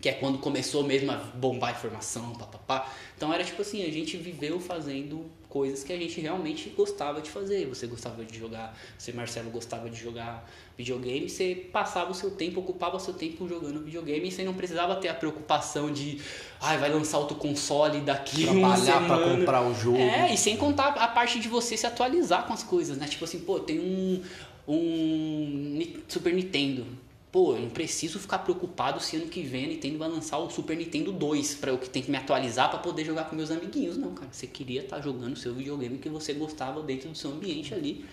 [0.00, 2.88] Que é quando começou mesmo a bombar informação, papapá.
[3.16, 7.30] Então era tipo assim, a gente viveu fazendo coisas que a gente realmente gostava de
[7.30, 7.66] fazer.
[7.66, 12.60] Você gostava de jogar, você, Marcelo, gostava de jogar videogame, você passava o seu tempo,
[12.60, 16.20] ocupava o seu tempo jogando videogame e você não precisava ter a preocupação de,
[16.60, 19.36] ai, vai lançar outro console daqui Trabalhar pra semana.
[19.38, 19.98] comprar o jogo.
[19.98, 23.08] É, e sem contar a parte de você se atualizar com as coisas, né?
[23.08, 24.22] Tipo assim, pô, tem um,
[24.68, 26.86] um Super Nintendo.
[27.30, 30.48] Pô, eu não preciso ficar preocupado se ano que vem a Nintendo vai lançar o
[30.48, 33.50] Super Nintendo 2 pra eu que tenho que me atualizar pra poder jogar com meus
[33.50, 33.98] amiguinhos.
[33.98, 37.30] Não, cara, você queria estar jogando o seu videogame que você gostava dentro do seu
[37.30, 38.04] ambiente ali.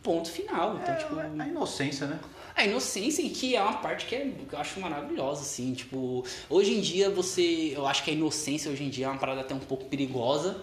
[0.00, 0.78] Ponto final.
[0.82, 2.18] Então, É, tipo, a inocência, né?
[2.54, 6.24] a inocência em que é uma parte que, é, que eu acho maravilhosa, assim, tipo,
[6.50, 9.40] hoje em dia você, eu acho que a inocência hoje em dia é uma parada
[9.40, 10.60] até um pouco perigosa,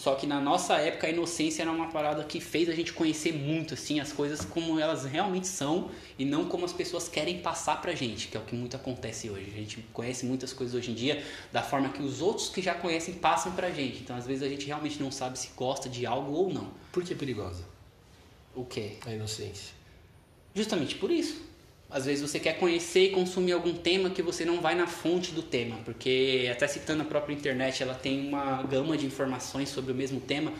[0.00, 3.34] só que na nossa época a inocência era uma parada que fez a gente conhecer
[3.34, 7.82] muito, assim, as coisas como elas realmente são e não como as pessoas querem passar
[7.82, 9.50] pra gente, que é o que muito acontece hoje.
[9.52, 12.74] A gente conhece muitas coisas hoje em dia da forma que os outros que já
[12.74, 16.06] conhecem passam pra gente, então às vezes a gente realmente não sabe se gosta de
[16.06, 16.72] algo ou não.
[16.90, 17.62] Por que perigosa?
[18.54, 18.96] O quê?
[19.04, 19.74] A inocência.
[20.54, 21.49] Justamente por isso.
[21.90, 25.32] Às vezes você quer conhecer e consumir algum tema que você não vai na fonte
[25.32, 29.90] do tema, porque até citando a própria internet, ela tem uma gama de informações sobre
[29.90, 30.52] o mesmo tema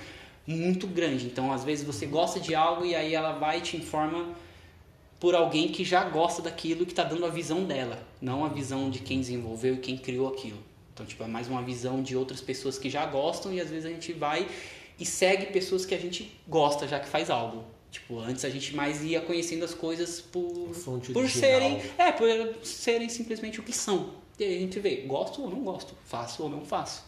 [0.45, 1.27] muito grande.
[1.27, 4.35] Então, às vezes você gosta de algo e aí ela vai e te informa
[5.21, 8.91] por alguém que já gosta daquilo que está dando a visão dela, não a visão
[8.91, 10.59] de quem desenvolveu e quem criou aquilo.
[10.93, 13.87] Então, tipo, é mais uma visão de outras pessoas que já gostam e às vezes
[13.87, 14.49] a gente vai
[14.99, 17.65] e segue pessoas que a gente gosta já que faz algo.
[17.91, 20.71] Tipo, antes a gente mais ia conhecendo as coisas por,
[21.13, 22.29] por serem, é, por
[22.65, 24.15] serem simplesmente o que são.
[24.39, 27.05] E aí a gente vê, gosto ou não gosto, faço ou não faço.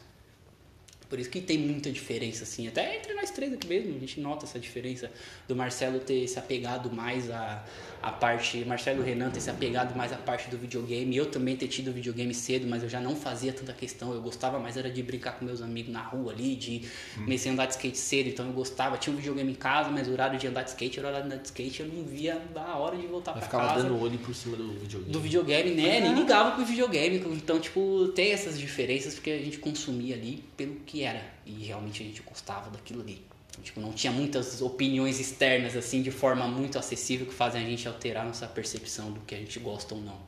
[1.12, 2.66] Por isso que tem muita diferença, assim.
[2.66, 5.10] Até entre nós três aqui mesmo, a gente nota essa diferença
[5.46, 7.62] do Marcelo ter se apegado mais à,
[8.00, 8.64] à parte.
[8.64, 11.14] Marcelo e Renan ter se apegado mais à parte do videogame.
[11.14, 14.14] Eu também ter tido videogame cedo, mas eu já não fazia tanta questão.
[14.14, 17.52] Eu gostava mais era de brincar com meus amigos na rua ali, de comecei a
[17.52, 18.96] andar de skate cedo, então eu gostava.
[18.96, 21.28] Tinha um videogame em casa, mas o horário de andar de skate era o horário
[21.28, 21.80] de andar de skate.
[21.80, 24.56] Eu não via da hora de voltar Vai pra ficava casa dando olho por cima
[24.56, 25.12] do videogame.
[25.12, 26.00] do videogame, né?
[26.00, 27.18] Nem ligava pro videogame.
[27.36, 31.22] Então, tipo, tem essas diferenças porque a gente consumia ali pelo que era.
[31.44, 33.24] E realmente a gente gostava daquilo ali.
[33.62, 37.86] Tipo, não tinha muitas opiniões externas, assim, de forma muito acessível que fazem a gente
[37.86, 40.18] alterar nossa percepção do que a gente gosta ou não.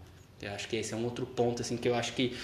[0.42, 2.37] Eu acho que esse é um outro ponto, assim, que eu acho que.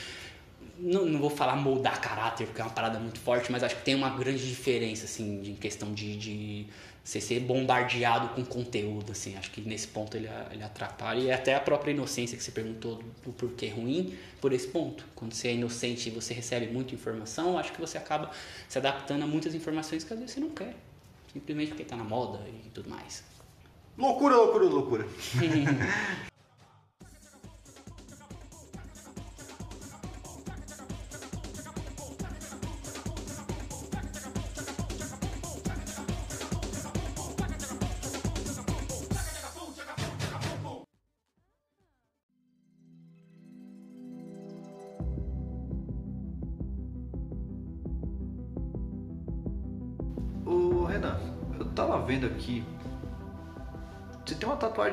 [0.82, 3.82] Não, não vou falar moldar caráter, porque é uma parada muito forte, mas acho que
[3.82, 6.66] tem uma grande diferença, assim, em questão de, de
[7.04, 9.36] você ser bombardeado com conteúdo, assim.
[9.36, 11.20] Acho que nesse ponto ele, ele atrapalha.
[11.20, 15.04] E até a própria inocência que você perguntou do porquê ruim, por esse ponto.
[15.14, 18.30] Quando você é inocente e você recebe muita informação, acho que você acaba
[18.66, 20.74] se adaptando a muitas informações que às vezes você não quer.
[21.30, 23.22] Simplesmente porque tá na moda e tudo mais.
[23.98, 25.08] Loucura, loucura, loucura.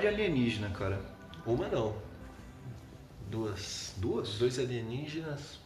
[0.07, 0.99] de alienígena, cara.
[1.45, 1.95] Uma não.
[3.29, 3.93] Duas.
[3.97, 4.37] Duas?
[4.37, 5.59] Dois alienígenas,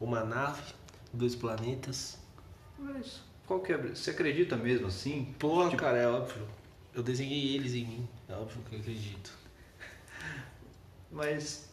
[0.00, 0.74] uma nave,
[1.12, 2.18] dois planetas.
[2.78, 3.78] Mas qual que é?
[3.78, 5.34] Você acredita mesmo assim?
[5.38, 6.46] Porra, cara, é óbvio.
[6.94, 8.08] Eu desenhei eles em mim.
[8.28, 9.32] É óbvio que eu acredito.
[11.10, 11.69] Mas.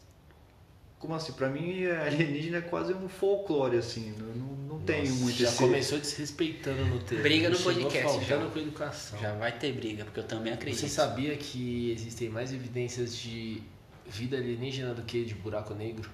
[1.00, 1.34] Como assim?
[1.34, 4.14] Pra mim, alienígena é quase um folclore, assim.
[4.18, 5.58] Não, não, não tem Nossa, muito Já esse.
[5.58, 7.24] começou desrespeitando no termo.
[7.24, 8.52] Briga no podcast, faltando já.
[8.52, 9.20] com educação.
[9.20, 10.80] Já vai ter briga, porque eu também acredito.
[10.80, 13.62] Você sabia que existem mais evidências de
[14.08, 16.10] vida alienígena do que de buraco negro?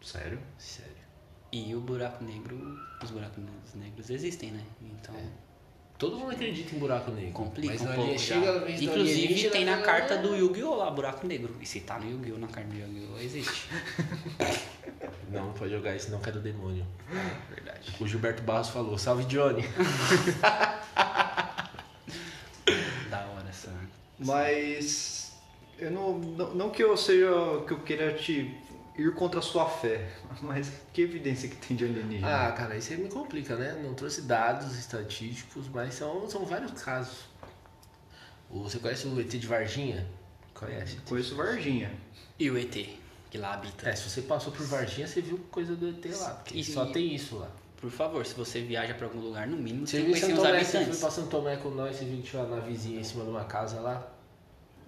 [0.00, 0.38] Sério?
[0.58, 0.92] Sério.
[1.50, 3.42] E o buraco negro, os buracos
[3.74, 4.62] negros existem, né?
[4.82, 5.14] Então,
[5.98, 7.32] Todo mundo acredita em buraco negro.
[7.32, 8.18] complica mas um pouco já.
[8.18, 10.76] chega Inclusive tem na carta é- do Yu-Gi-Oh!
[10.76, 11.56] lá, buraco negro.
[11.60, 12.38] E se tá no Yu-Gi-Oh!
[12.38, 13.18] na carta do Yu-Gi-Oh!
[13.18, 13.68] existe.
[15.28, 16.86] Não, não pode jogar isso não, que é do demônio.
[17.52, 17.92] Verdade.
[18.00, 19.64] O Gilberto Barros falou, salve Johnny.
[23.10, 23.72] Da hora essa.
[24.18, 25.32] Mas.
[25.78, 26.54] Eu não, não.
[26.54, 27.26] Não que eu seja.
[27.66, 28.54] que eu queira te
[28.98, 30.08] ir contra a sua fé.
[30.42, 32.48] Mas que evidência que tem de alienígena?
[32.48, 33.80] Ah, cara, isso aí me complica, né?
[33.82, 37.26] Não trouxe dados estatísticos, mas são, são vários casos.
[38.50, 40.06] Você conhece o ET de Varginha?
[40.54, 40.96] Conhece?
[41.06, 41.92] Conheço Varginha.
[42.38, 42.74] E o ET,
[43.30, 43.88] que lá habita.
[43.88, 46.86] É, se você passou por Varginha, você viu coisa do ET lá, porque E- só
[46.86, 47.50] tem isso lá.
[47.80, 50.32] Por favor, se você viaja pra algum lugar, no mínimo, Você você viu em conhecer
[50.32, 51.00] os Tomé, você foi habitantes.
[51.00, 53.44] pra Santo Tomé com nós, você viu que tinha uma navezinha em cima de uma
[53.44, 54.08] casa lá?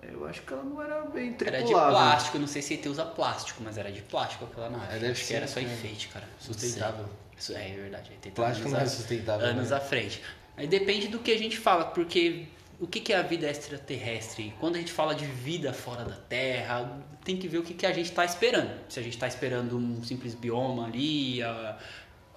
[0.02, 1.90] Eu acho que ela não era bem Era de tripulada.
[1.90, 5.06] plástico, não sei se ET usa plástico, mas era de plástico aquela nave.
[5.06, 5.64] É, Acho que era só é.
[5.64, 6.26] enfeite, cara.
[6.38, 7.06] Sustentável.
[7.38, 8.10] Isso é, é verdade.
[8.12, 9.76] ET tá Plástico não é sustentável, Anos né?
[9.76, 10.22] à frente.
[10.56, 12.46] Aí depende do que a gente fala, porque
[12.78, 14.54] o que é a vida extraterrestre?
[14.60, 17.84] Quando a gente fala de vida fora da Terra, tem que ver o que, que
[17.86, 18.70] a gente está esperando.
[18.88, 21.78] Se a gente está esperando um simples bioma ali, a-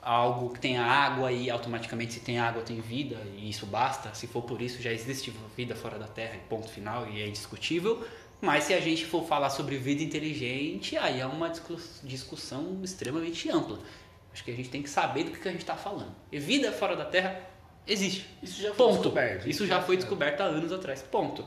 [0.04, 4.14] algo que tenha água e automaticamente se tem água tem vida e isso basta.
[4.14, 8.06] Se for por isso já existe vida fora da Terra, ponto final e é indiscutível.
[8.42, 13.50] Mas se a gente for falar sobre vida inteligente, aí é uma discuss- discussão extremamente
[13.50, 13.80] ampla.
[14.34, 16.14] Acho que a gente tem que saber do que que a gente está falando.
[16.32, 17.40] E vida fora da Terra
[17.88, 18.26] existe.
[18.42, 18.94] Isso já foi Ponto.
[19.02, 19.50] descoberto.
[19.50, 21.02] Isso já foi descoberto há anos atrás.
[21.04, 21.46] Ponto.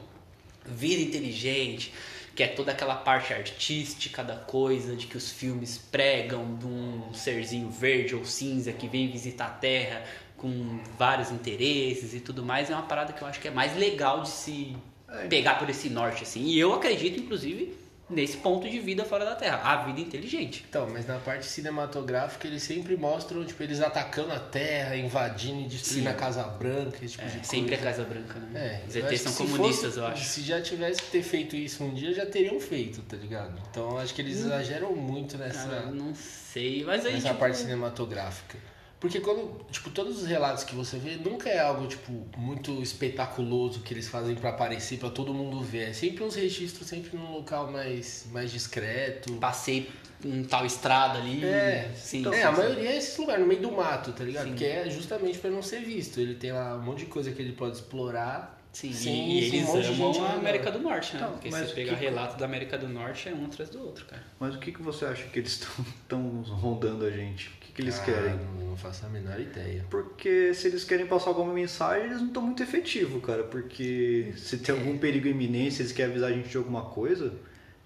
[0.65, 1.93] Vida inteligente,
[2.37, 7.13] que é toda aquela parte artística da coisa, de que os filmes pregam de um
[7.15, 10.05] serzinho verde ou cinza que vem visitar a Terra
[10.37, 13.75] com vários interesses e tudo mais, é uma parada que eu acho que é mais
[13.77, 14.77] legal de se
[15.09, 15.27] É.
[15.29, 16.45] pegar por esse norte, assim.
[16.45, 17.73] E eu acredito, inclusive,
[18.09, 20.65] nesse ponto de vida fora da Terra, a vida inteligente.
[20.69, 25.65] Então, mas na parte cinematográfica eles sempre mostram, tipo, eles atacando a terra, invadindo e
[25.67, 26.09] destruindo Sim.
[26.09, 27.91] a Casa Branca, esse tipo É, de sempre a coisa.
[27.97, 28.81] Casa Branca, né?
[28.85, 30.25] É, Os ETs são comunistas, fosse- eu acho.
[30.25, 33.61] Se já tivesse que ter feito isso um dia, já teriam feito, tá ligado?
[33.71, 35.71] Então acho que eles exageram muito nessa, Hum.
[35.71, 38.57] Cara, eu não sei, mas aí, nessa tipo, parte cinematográfica.
[38.99, 43.81] Porque quando, tipo, todos os relatos que você vê, nunca é algo, tipo, muito espetaculoso
[43.81, 45.91] que eles fazem pra aparecer, pra todo mundo ver.
[45.91, 49.35] É sempre uns registros, sempre num local mais, mais discreto.
[49.35, 49.91] passei
[50.25, 51.45] em tal estrada ali.
[51.45, 52.21] É, sim.
[52.21, 52.61] Então, sim, é, a sim.
[52.61, 54.49] maioria é esses lugares, no meio do mato, tá ligado?
[54.49, 54.55] Sim.
[54.55, 56.19] Que é justamente pra não ser visto.
[56.19, 58.56] Ele tem lá um monte de coisa que ele pode explorar.
[58.77, 61.21] Sim, sem e eles de amam gente a América do Norte, né?
[61.23, 63.71] Então, Porque mas se o pegar que- relato da América do Norte é um atrás
[63.71, 64.23] do outro, cara.
[64.39, 65.53] Mas o que, que você acha que eles
[66.03, 67.49] estão rondando a gente?
[67.49, 68.37] O que, que eles Ah, querem?
[68.37, 69.87] Não, não faço a menor ideia.
[69.89, 73.45] Porque se eles querem passar alguma mensagem, eles não estão muito efetivos, cara.
[73.45, 77.33] Porque se tem algum perigo iminente, se eles querem avisar a gente de alguma coisa,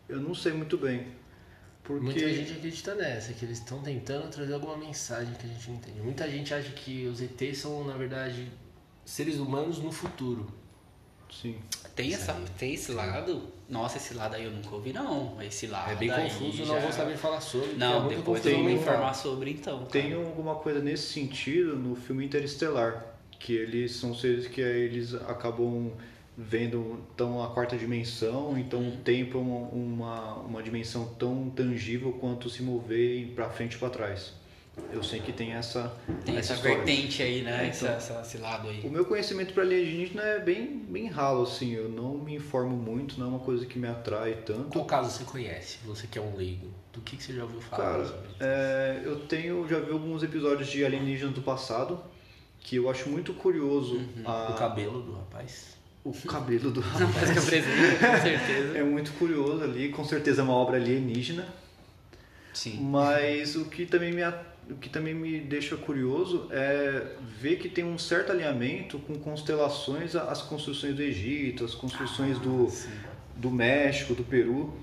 [0.08, 1.06] eu não sei muito bem.
[1.84, 2.02] Porque.
[2.04, 5.76] Muita gente acredita nessa, que eles estão tentando trazer alguma mensagem que a gente não
[5.76, 6.00] entende.
[6.00, 8.50] Muita gente acha que os ETs são, na verdade,
[9.04, 10.58] seres humanos no futuro.
[11.30, 11.56] Sim.
[11.94, 13.42] Tem, essa, tem esse lado.
[13.68, 15.40] Nossa, esse lado aí eu nunca ouvi, não.
[15.42, 15.92] Esse lado.
[15.92, 17.70] é bem confuso, já- não vou saber falar sobre.
[17.72, 19.78] é Não, muita depois eu vou me informar sobre então.
[19.78, 19.90] cara.
[19.90, 23.06] Tem alguma coisa nesse sentido no filme Interestelar,
[23.38, 25.92] que eles são seres que eles acabam
[26.36, 32.12] vendo tão a quarta dimensão, então o tempo é uma, uma, uma dimensão tão tangível
[32.14, 34.32] quanto se mover para frente e para trás.
[34.92, 35.92] Eu sei que tem essa
[36.24, 36.76] Tem essa história.
[36.76, 37.64] vertente aí, né?
[37.64, 37.96] É, essa, então.
[37.96, 38.80] essa- esse lado aí.
[38.84, 43.18] O meu conhecimento para alienígena é bem, bem ralo, assim, eu não me informo muito,
[43.18, 44.68] não é uma coisa que me atrai tanto.
[44.70, 45.78] Qual caso você conhece?
[45.86, 46.68] Você que é um leigo.
[46.92, 47.84] Do que, que você já ouviu falar?
[48.04, 52.02] Cara, é, eu tenho, já vi alguns episódios de alienígenas do passado,
[52.58, 54.22] que eu acho muito curioso Uhum.
[54.24, 55.76] a- O cabelo do rapaz.
[56.04, 56.80] o cabelo do
[57.14, 58.76] Mas que eu presente, com certeza.
[58.78, 61.46] É muito curioso ali, com certeza é uma obra alienígena,
[62.52, 62.80] Sim.
[62.82, 67.68] mas o que também me, a- o que também me deixa curioso é ver que
[67.68, 72.68] tem um certo alinhamento com constelações, as construções do Egito, as construções do,
[73.36, 74.74] do México, do Peru.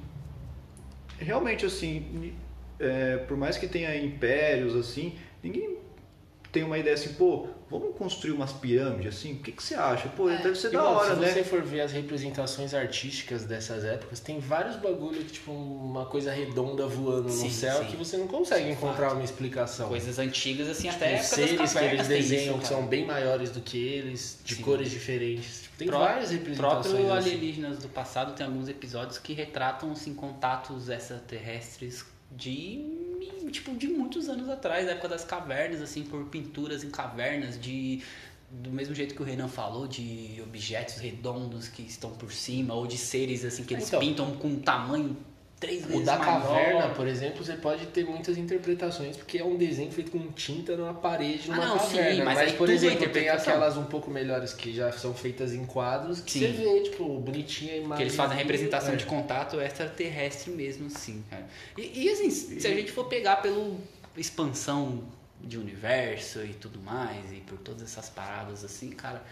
[1.17, 2.33] Realmente, assim,
[2.79, 5.77] é, por mais que tenha impérios, assim, ninguém
[6.57, 10.09] tem uma ideia assim, pô, vamos construir umas pirâmides, assim, o que, que você acha?
[10.09, 11.31] Pô, deve ser da Igual, hora, se né?
[11.31, 16.31] você for ver as representações artísticas dessas épocas, tem vários bagulho que, tipo, uma coisa
[16.31, 17.85] redonda voando Sim, no céu sim.
[17.91, 19.13] que você não consegue Sim, encontrar fato.
[19.17, 19.87] uma explicação.
[19.87, 23.05] Coisas antigas, assim, Tipo, até época seres das que eles desenham isso, que são bem
[23.05, 24.63] maiores do que eles, de Sim.
[24.63, 25.61] cores diferentes.
[25.61, 27.29] Tipo, tem Pró- várias representações próprio assim.
[27.29, 32.97] Alienígenas do passado tem alguns episódios que retratam assim, contatos extraterrestres de
[33.51, 38.01] tipo de muitos anos atrás, da época das cavernas, assim, por pinturas em cavernas, de
[38.49, 42.87] do mesmo jeito que o Renan falou, de objetos redondos que estão por cima, ou
[42.87, 43.99] de seres assim que eles Então.
[43.99, 45.17] pintam com um tamanho
[45.59, 46.41] três O vezes da maior.
[46.41, 50.77] caverna, por exemplo, você pode ter muitas interpretações, porque é um desenho feito com tinta
[50.77, 52.25] numa parede, numa Ah, não, sim, caverna.
[52.25, 55.53] mas mas, aí por é exemplo, tem aquelas um pouco melhores que já são feitas
[55.53, 56.39] em quadros, que Sim.
[56.41, 57.97] você vê, tipo, bonitinha a imagem.
[57.97, 58.95] Que eles fazem a representação É.
[58.97, 61.47] de contato extraterrestre mesmo, sim, cara.
[61.77, 63.75] E, e, assim, se a gente for pegar pela
[64.15, 65.03] expansão
[65.41, 69.23] de universo e tudo mais, e por todas essas paradas assim, cara,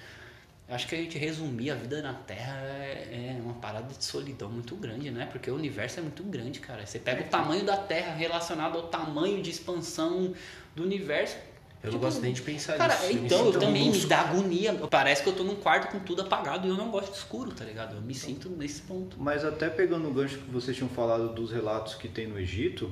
[0.67, 4.49] acho que a gente resumir a vida na Terra é, é uma parada de solidão
[4.49, 5.27] muito grande, né?
[5.31, 6.85] Porque o universo é muito grande, cara.
[6.85, 10.33] Você pega o tamanho da Terra relacionado ao tamanho de expansão
[10.75, 11.37] do universo.
[11.83, 13.13] Eu não gosto nem de pensar Cara, nisso.
[13.13, 14.73] me então eu sinto também muito me dá agonia.
[14.89, 17.51] Parece que eu tô num quarto com tudo apagado e eu não gosto de escuro,
[17.51, 17.95] tá ligado?
[17.95, 19.17] Eu me sinto nesse ponto.
[19.19, 22.91] Mas até pegando o gancho que vocês tinham falado dos relatos que tem no Egito,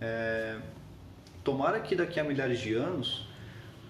[0.00, 0.56] é,
[1.44, 3.26] tomara que daqui a milhares de anos,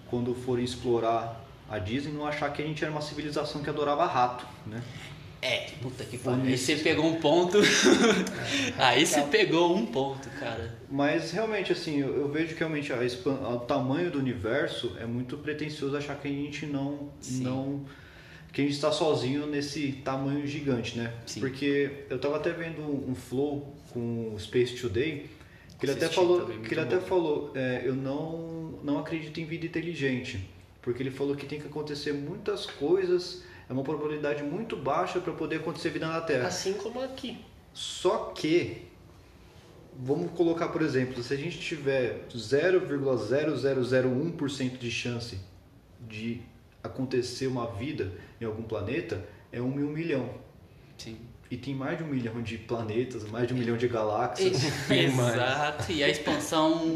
[0.09, 1.40] quando forem explorar
[1.71, 4.83] a Disney, não achar que a gente era uma civilização que adorava rato, né?
[5.41, 6.43] É, puta que pariu.
[6.43, 7.57] Aí você pegou um ponto.
[8.77, 10.77] Aí você pegou um ponto, cara.
[10.89, 15.05] Mas realmente, assim, eu, eu vejo que realmente a expan- o tamanho do universo é
[15.05, 17.43] muito pretensioso achar que a gente não, Sim.
[17.43, 17.85] não
[18.53, 21.11] que a gente está sozinho nesse tamanho gigante, né?
[21.25, 21.39] Sim.
[21.39, 25.27] Porque eu tava até vendo um flow com o Space Today,
[25.79, 27.05] que ele até Assisti falou, que ele até bom.
[27.07, 30.39] falou, é, eu não não acredito em vida inteligente,
[30.81, 35.33] porque ele falou que tem que acontecer muitas coisas, é uma probabilidade muito baixa para
[35.33, 36.47] poder acontecer vida na Terra.
[36.47, 37.37] Assim como aqui.
[37.73, 38.87] Só que,
[39.97, 45.39] vamos colocar por exemplo, se a gente tiver 0,0001% de chance
[45.99, 46.41] de
[46.83, 50.29] acontecer uma vida em algum planeta, é um em um milhão.
[50.97, 51.17] Sim.
[51.51, 54.63] E tem mais de um milhão de planetas, mais de um milhão de galáxias.
[54.89, 55.91] Exato.
[55.91, 56.87] E a expansão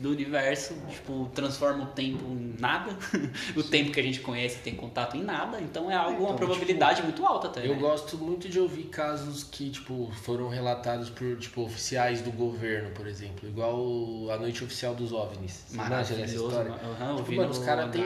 [0.00, 2.96] do universo, tipo, transforma o tempo em nada.
[3.56, 5.60] o tempo que a gente conhece tem contato em nada.
[5.60, 7.66] Então é algo, Então, uma probabilidade muito alta até.
[7.66, 7.80] Eu né?
[7.80, 13.08] gosto muito de ouvir casos que, tipo, foram relatados por, tipo, oficiais do governo, por
[13.08, 13.48] exemplo.
[13.48, 15.64] Igual a noite oficial dos OVNIs.
[15.66, 16.46] Você manja dessa Maravilhoso.
[16.46, 16.70] história?
[16.70, 18.04] Eu Tipo, vi mano, no os caras têm.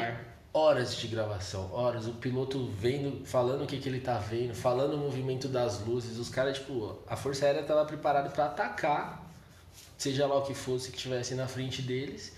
[0.52, 2.06] Horas de gravação, horas.
[2.06, 6.18] O piloto vendo, falando o que, que ele tá vendo, falando o movimento das luzes.
[6.18, 9.24] Os caras, tipo, a Força Aérea tava preparada pra atacar,
[9.96, 12.36] seja lá o que fosse que tivesse na frente deles.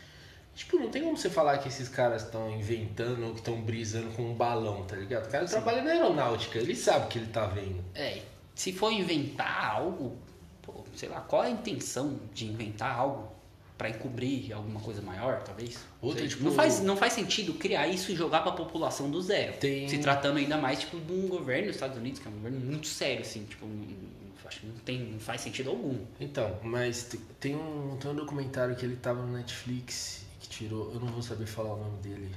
[0.55, 4.11] Tipo, não tem como você falar que esses caras estão inventando ou que estão brisando
[4.11, 5.27] com um balão, tá ligado?
[5.27, 7.83] O cara trabalha na aeronáutica, ele sabe o que ele tá vendo.
[7.95, 8.21] É,
[8.55, 10.19] se for inventar algo,
[10.61, 13.40] pô, sei lá, qual é a intenção de inventar algo
[13.81, 15.79] pra encobrir alguma coisa maior, talvez?
[16.03, 19.55] Outra, tipo- não, faz, não faz sentido criar isso e jogar pra população do zero.
[19.57, 22.35] Tem- Se tratando ainda mais tipo de um governo dos Estados Unidos, que é um
[22.35, 25.97] governo muito sério, assim, tipo, não- não- acho que não tem, não faz sentido algum.
[26.21, 30.93] Então, mas te- tem um, tem um documentário que ele tava no Netflix que tirou,
[30.93, 32.31] eu não vou saber falar o nome dele.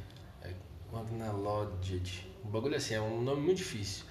[0.43, 0.49] É
[0.93, 2.25] Wagnalodged.
[2.45, 4.05] Um bagulho assim, é um nome muito difícil.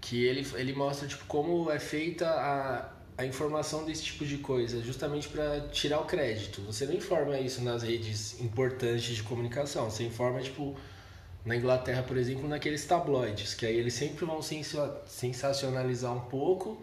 [0.00, 4.80] Que ele, ele mostra tipo como é feita a, a informação desse tipo de coisa,
[4.82, 6.60] justamente para tirar o crédito.
[6.62, 10.76] Você não informa isso nas redes importantes de comunicação, você informa tipo
[11.44, 16.80] na Inglaterra, por exemplo, naqueles tabloides, que aí eles sempre vão sensa- sensacionalizar um pouco,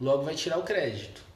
[0.00, 1.27] logo vai tirar o crédito.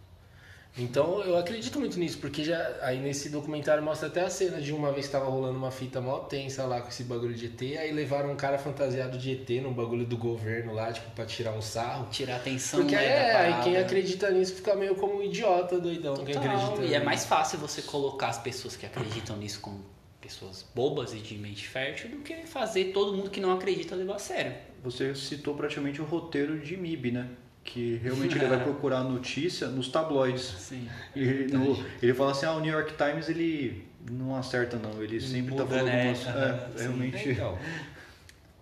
[0.77, 4.73] Então eu acredito muito nisso, porque já aí nesse documentário mostra até a cena de
[4.73, 7.79] uma vez que tava rolando uma fita mó tensa lá com esse bagulho de ET,
[7.79, 11.53] aí levaram um cara fantasiado de ET num bagulho do governo lá, tipo, pra tirar
[11.53, 12.09] um sarro.
[12.11, 15.23] Tirar a atenção Porque né, é, da aí quem acredita nisso fica meio como um
[15.23, 16.57] idiota doidão que Total.
[16.57, 16.85] acredita.
[16.85, 19.85] E é mais fácil você colocar as pessoas que acreditam nisso como
[20.23, 24.15] pessoas bobas e de mente fértil do que fazer todo mundo que não acredita levar
[24.15, 24.55] a sério.
[24.83, 27.29] Você citou praticamente o roteiro de MIB, né?
[27.65, 30.43] Que realmente ele vai procurar notícia nos tabloides.
[30.43, 30.89] Sim.
[31.15, 35.21] E no- ele fala assim, ah, o New York Times ele não acerta não, ele
[35.21, 36.07] sempre tá Muda, falando né?
[36.09, 36.83] umas, Aham, é, sim.
[36.83, 37.29] realmente.
[37.31, 37.59] Então,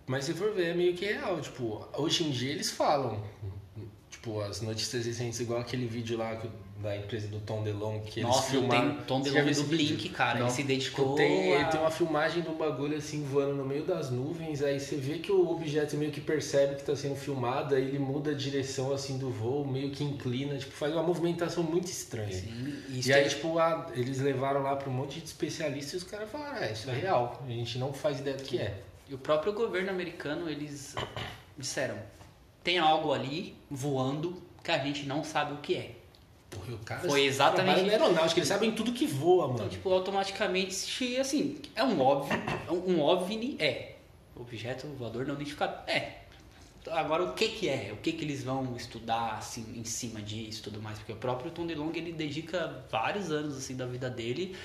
[0.05, 1.39] mas se for ver, é meio que real.
[1.41, 3.23] Tipo, hoje em dia eles falam.
[4.09, 6.49] Tipo, as notícias recentes, igual aquele vídeo lá que-
[6.81, 8.89] da empresa do Tom DeLonge, que eles Nossa, eu filmaram.
[8.91, 9.95] tenho Tom DeLonge do vídeo?
[9.97, 10.39] Blink, cara.
[10.39, 10.47] Não.
[10.47, 11.59] Ele se dedicou Tem, a...
[11.61, 15.19] ele tem uma filmagem um bagulho assim voando no meio das nuvens, aí você vê
[15.19, 18.91] que o objeto meio que percebe que está sendo filmado, aí ele muda a direção
[18.91, 22.31] assim do voo, meio que inclina, tipo, faz uma movimentação muito estranha.
[22.31, 25.97] Sim, E aí, tem- tipo, a- eles levaram lá para um monte de especialistas e
[25.97, 28.79] os caras falaram, ah, isso é real, a gente não faz ideia do que é.
[29.09, 30.95] E o próprio governo americano, eles
[31.57, 31.95] disseram,
[32.63, 35.91] tem algo ali voando que a gente não sabe o que é.
[36.51, 39.59] Porra, o cara Foi exatamente trabalha na aeronáutica, eles sabem tudo que voa, mano.
[39.59, 42.37] Então, tipo, automaticamente, assim, é um óbvio,
[42.69, 43.95] um OVNI é.
[44.35, 46.21] Objeto voador não identificado, é.
[46.89, 47.91] Agora, o que que é?
[47.93, 50.97] O que que eles vão estudar, assim, em cima disso e tudo mais?
[50.97, 54.55] Porque o próprio Tom DeLonge, ele dedica vários anos, assim, da vida dele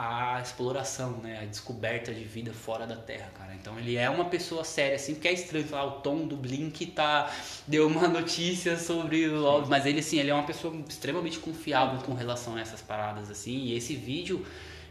[0.00, 1.40] à exploração, né?
[1.42, 3.52] A descoberta de vida fora da Terra, cara.
[3.54, 6.86] Então, ele é uma pessoa séria, assim, porque é estranho falar, o Tom do Blink
[6.86, 7.28] tá...
[7.66, 12.00] Deu uma notícia sobre o OVNI, mas ele, assim, ele é uma pessoa extremamente confiável
[12.02, 13.56] com relação a essas paradas, assim.
[13.56, 14.46] E esse vídeo...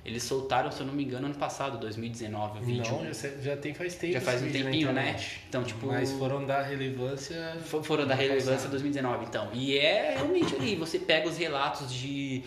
[0.05, 2.93] Eles soltaram, se eu não me engano, ano passado, 2019, o vídeo.
[2.93, 4.13] Não, já, já tem faz tempo.
[4.13, 5.17] Já faz um tempinho, né?
[5.49, 5.85] Então, tipo.
[5.87, 7.57] Mas foram dar relevância.
[7.65, 8.71] fo- Foram da relevância passado.
[8.71, 9.49] 2019, então.
[9.51, 12.41] E é realmente ali, você pega os relatos de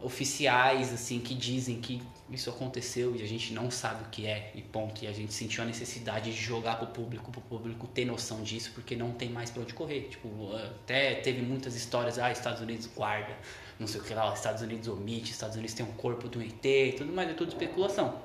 [0.00, 4.52] oficiais, assim, que dizem que isso aconteceu e a gente não sabe o que é
[4.54, 5.04] e ponto.
[5.04, 8.70] E a gente sentiu a necessidade de jogar pro público, pro público ter noção disso,
[8.74, 10.02] porque não tem mais pra onde correr.
[10.02, 13.36] Tipo, até teve muitas histórias, ah, Estados Unidos guarda,
[13.78, 16.96] não sei o que lá, Estados Unidos omite, Estados Unidos tem um corpo do ET,
[16.96, 18.20] tudo mais, é tudo especulação.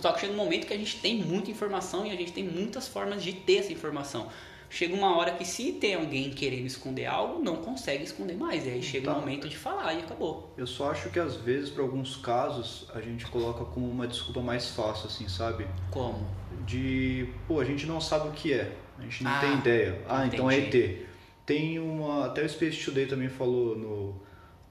[0.00, 2.44] Só que chega um momento que a gente tem muita informação e a gente tem
[2.44, 4.30] muitas formas de ter essa informação
[4.72, 8.66] chega uma hora que se tem alguém querendo esconder algo, não consegue esconder mais.
[8.66, 9.12] E aí chega tá.
[9.12, 10.50] o momento de falar e acabou.
[10.56, 14.40] Eu só acho que às vezes, para alguns casos, a gente coloca como uma desculpa
[14.40, 15.66] mais fácil, assim, sabe?
[15.90, 16.26] Como?
[16.66, 18.74] De, pô, a gente não sabe o que é.
[18.98, 20.02] A gente não ah, tem ideia.
[20.08, 20.36] Ah, entendi.
[20.36, 21.06] então é ET.
[21.44, 22.26] Tem uma.
[22.26, 24.22] Até o Space Today também falou no,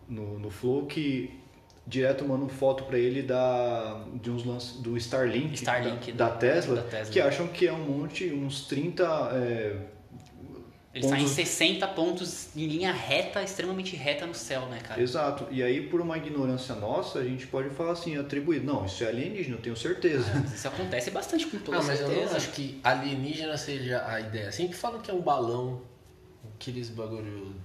[0.10, 1.41] no, no Flow que
[1.86, 6.76] direto mando foto para ele da de uns lances do Starlink, Starlink da, da, Tesla,
[6.76, 9.04] da, Tesla, que acham que é um monte, uns 30
[9.34, 9.76] é,
[10.94, 11.10] ele pontos...
[11.10, 15.02] sai em 60 pontos em linha reta, extremamente reta no céu, né, cara?
[15.02, 15.48] Exato.
[15.50, 18.62] E aí, por uma ignorância nossa, a gente pode falar assim, atribuir.
[18.62, 20.26] Não, isso é alienígena, eu tenho certeza.
[20.30, 22.20] É, isso acontece bastante com toda ah, mas certeza.
[22.20, 24.52] eu não acho que alienígena seja a ideia.
[24.52, 25.82] Sempre falam que é um balão,
[26.56, 27.56] aqueles bagulho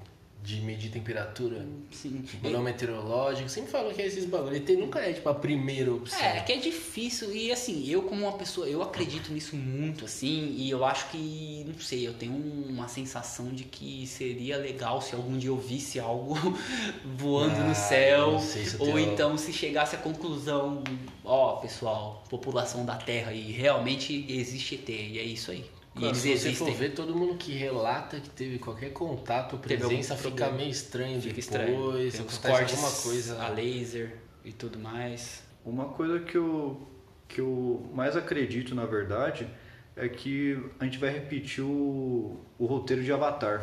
[0.46, 2.24] de medir temperatura, Sim.
[2.40, 4.56] balão meteorológico, sempre falam que é esses bagulho.
[4.56, 6.20] E nunca é tipo a primeira opção.
[6.20, 7.34] É, que é difícil.
[7.34, 11.64] E assim, eu como uma pessoa, eu acredito nisso muito, assim, e eu acho que,
[11.66, 15.98] não sei, eu tenho uma sensação de que seria legal se algum dia eu visse
[15.98, 16.36] algo
[17.18, 18.38] voando ah, no céu.
[18.38, 19.00] Se ou tenho...
[19.00, 20.84] então se chegasse à conclusão,
[21.24, 25.64] ó, pessoal, população da Terra e realmente existe ET, e é isso aí.
[25.98, 26.54] E eles se existem.
[26.54, 31.20] você for ver, todo mundo que relata que teve qualquer contato presença fica meio estranho
[31.20, 32.12] fica depois, estranho.
[32.12, 33.42] Tem os cortes, alguma coisa.
[33.42, 35.42] A laser e tudo mais.
[35.64, 36.86] Uma coisa que eu,
[37.26, 39.48] que eu mais acredito, na verdade,
[39.96, 43.60] é que a gente vai repetir o, o roteiro de Avatar.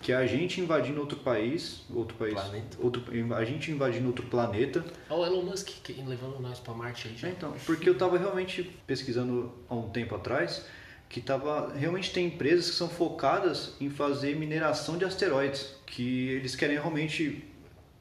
[0.00, 2.78] Que é a gente invadindo outro país, outro país, planeta.
[2.80, 3.02] outro,
[3.34, 4.84] a gente invadindo outro planeta.
[5.10, 5.70] Olha o Elon Musk
[6.06, 7.26] levando nós para Marte aí já.
[7.26, 10.64] É, então, porque eu estava realmente pesquisando há um tempo atrás
[11.08, 16.54] que tava realmente tem empresas que são focadas em fazer mineração de asteroides, que eles
[16.54, 17.44] querem realmente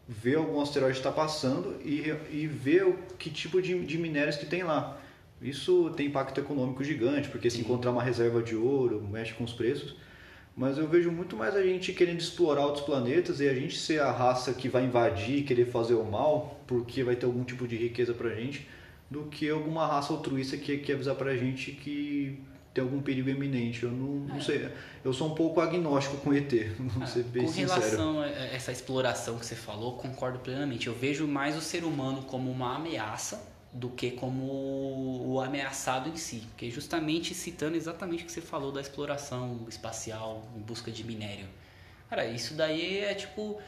[0.07, 4.45] ver algum asteroide está passando e, e ver o que tipo de, de minérios que
[4.45, 4.99] tem lá.
[5.41, 9.53] Isso tem impacto econômico gigante, porque se encontrar uma reserva de ouro, mexe com os
[9.53, 9.95] preços.
[10.55, 14.01] Mas eu vejo muito mais a gente querendo explorar outros planetas e a gente ser
[14.01, 17.75] a raça que vai invadir, querer fazer o mal, porque vai ter algum tipo de
[17.75, 18.67] riqueza pra gente,
[19.09, 22.39] do que alguma raça altruísta que quer avisar pra gente que
[22.77, 23.83] tem algum perigo iminente.
[23.83, 24.39] Eu não, não é.
[24.39, 24.69] sei.
[25.03, 27.79] Eu sou um pouco agnóstico com ET, não ah, ser bem Com sincero.
[27.79, 30.85] relação a essa exploração que você falou, concordo plenamente.
[30.85, 33.41] Eu vejo mais o ser humano como uma ameaça
[33.73, 34.43] do que como
[35.25, 36.43] o ameaçado em si.
[36.49, 41.47] Porque justamente citando exatamente o que você falou da exploração espacial em busca de minério.
[42.09, 43.59] Cara, isso daí é tipo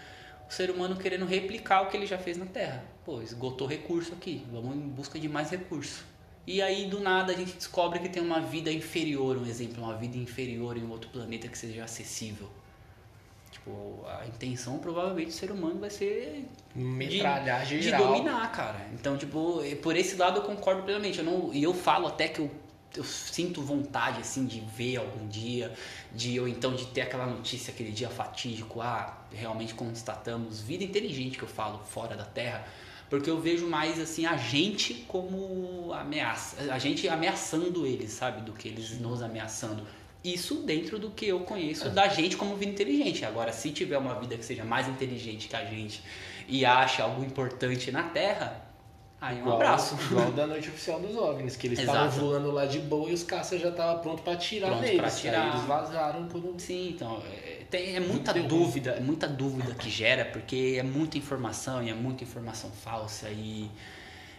[0.48, 2.84] o ser humano querendo replicar o que ele já fez na Terra.
[3.04, 6.06] Pô, esgotou recurso aqui, vamos em busca de mais recurso.
[6.50, 9.96] E aí do nada a gente descobre que tem uma vida inferior, um exemplo, uma
[9.96, 12.50] vida inferior em outro planeta que seja acessível.
[13.52, 18.02] Tipo, a intenção provavelmente do ser humano vai ser metralhar de, geral.
[18.02, 18.84] de dominar, cara.
[18.96, 21.20] Então, tipo, por esse lado eu concordo plenamente.
[21.20, 22.50] Eu não, e eu falo até que eu,
[22.98, 25.72] eu sinto vontade assim de ver algum dia,
[26.12, 31.38] de ou então de ter aquela notícia aquele dia fatídico, ah, realmente constatamos vida inteligente
[31.38, 32.66] que eu falo fora da Terra
[33.10, 38.54] porque eu vejo mais assim a gente como ameaça, a gente ameaçando eles, sabe, do
[38.54, 39.86] que eles nos ameaçando.
[40.24, 41.90] Isso dentro do que eu conheço é.
[41.90, 43.24] da gente como vida inteligente.
[43.24, 46.04] Agora, se tiver uma vida que seja mais inteligente que a gente
[46.48, 48.70] e acha algo importante na Terra,
[49.22, 49.96] Aí um igual, abraço.
[50.10, 53.24] Igual da noite oficial dos OVNIs, que eles estavam voando lá de boa e os
[53.24, 54.98] caças já estavam prontos para atirar pronto neles.
[54.98, 55.42] Pra atirar.
[55.42, 56.60] Aí eles vazaram quando...
[56.60, 61.18] Sim, então, é, tem, é muita dúvida, é muita dúvida que gera, porque é muita
[61.18, 63.70] informação e é muita informação falsa e,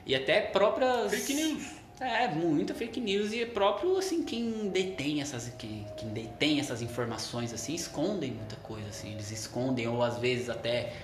[0.07, 1.13] e até próprias...
[1.13, 1.81] Fake news.
[2.01, 6.81] É, muita fake news e é próprio, assim, quem detém essas, quem, quem detém essas
[6.81, 10.95] informações, assim, escondem muita coisa, assim, eles escondem ou às vezes até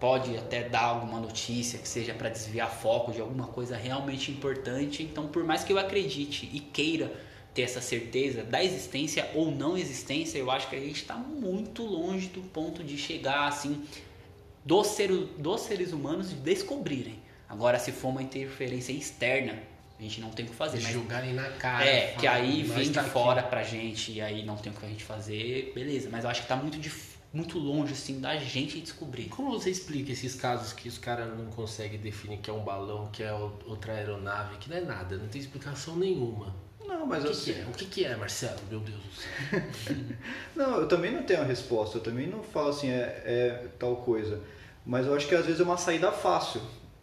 [0.00, 5.02] pode até dar alguma notícia que seja para desviar foco de alguma coisa realmente importante.
[5.02, 7.12] Então, por mais que eu acredite e queira
[7.54, 11.82] ter essa certeza da existência ou não existência, eu acho que a gente está muito
[11.82, 13.84] longe do ponto de chegar assim
[14.64, 17.20] dos, ser, dos seres humanos de descobrirem.
[17.48, 19.58] Agora, se for uma interferência externa,
[19.98, 20.80] a gente não tem o que fazer.
[20.80, 21.84] Mas, Jogarem na cara.
[21.84, 23.50] É, que aí vem de tá fora aqui.
[23.50, 26.08] pra gente e aí não tem o que a gente fazer, beleza.
[26.10, 26.78] Mas eu acho que tá muito
[27.32, 29.24] muito longe assim da gente descobrir.
[29.26, 33.08] Como você explica esses casos que os caras não conseguem definir que é um balão,
[33.10, 36.54] que é outra aeronave, que não é nada, não tem explicação nenhuma?
[36.92, 37.52] Não, mas o que, assim...
[37.52, 37.64] que é?
[37.64, 38.58] O que, que é, Marcelo?
[38.70, 39.62] Meu Deus do céu.
[40.54, 43.96] não, eu também não tenho a resposta, eu também não falo assim, é, é tal
[43.96, 44.40] coisa.
[44.84, 46.60] Mas eu acho que às vezes é uma saída fácil,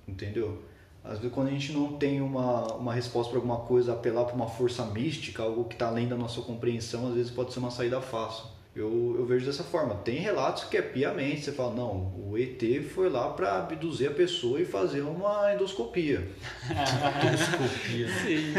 [0.08, 0.64] entendeu?
[1.04, 4.36] Às vezes quando a gente não tem uma, uma resposta para alguma coisa, apelar para
[4.36, 7.72] uma força mística, algo que está além da nossa compreensão, às vezes pode ser uma
[7.72, 8.46] saída fácil.
[8.76, 9.96] Eu, eu vejo dessa forma.
[9.96, 12.62] Tem relatos que é piamente, você fala, não, o ET
[12.94, 16.28] foi lá para abduzir a pessoa e fazer uma endoscopia.
[16.70, 18.08] Endoscopia.
[18.24, 18.54] Sim.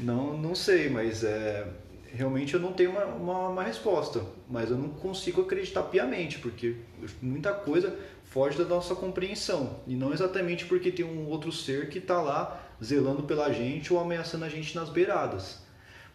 [0.00, 1.66] Não, não sei, mas é,
[2.12, 4.22] realmente eu não tenho uma, uma, uma resposta.
[4.50, 6.76] Mas eu não consigo acreditar piamente, porque
[7.22, 9.80] muita coisa foge da nossa compreensão.
[9.86, 14.00] E não exatamente porque tem um outro ser que está lá zelando pela gente ou
[14.00, 15.60] ameaçando a gente nas beiradas.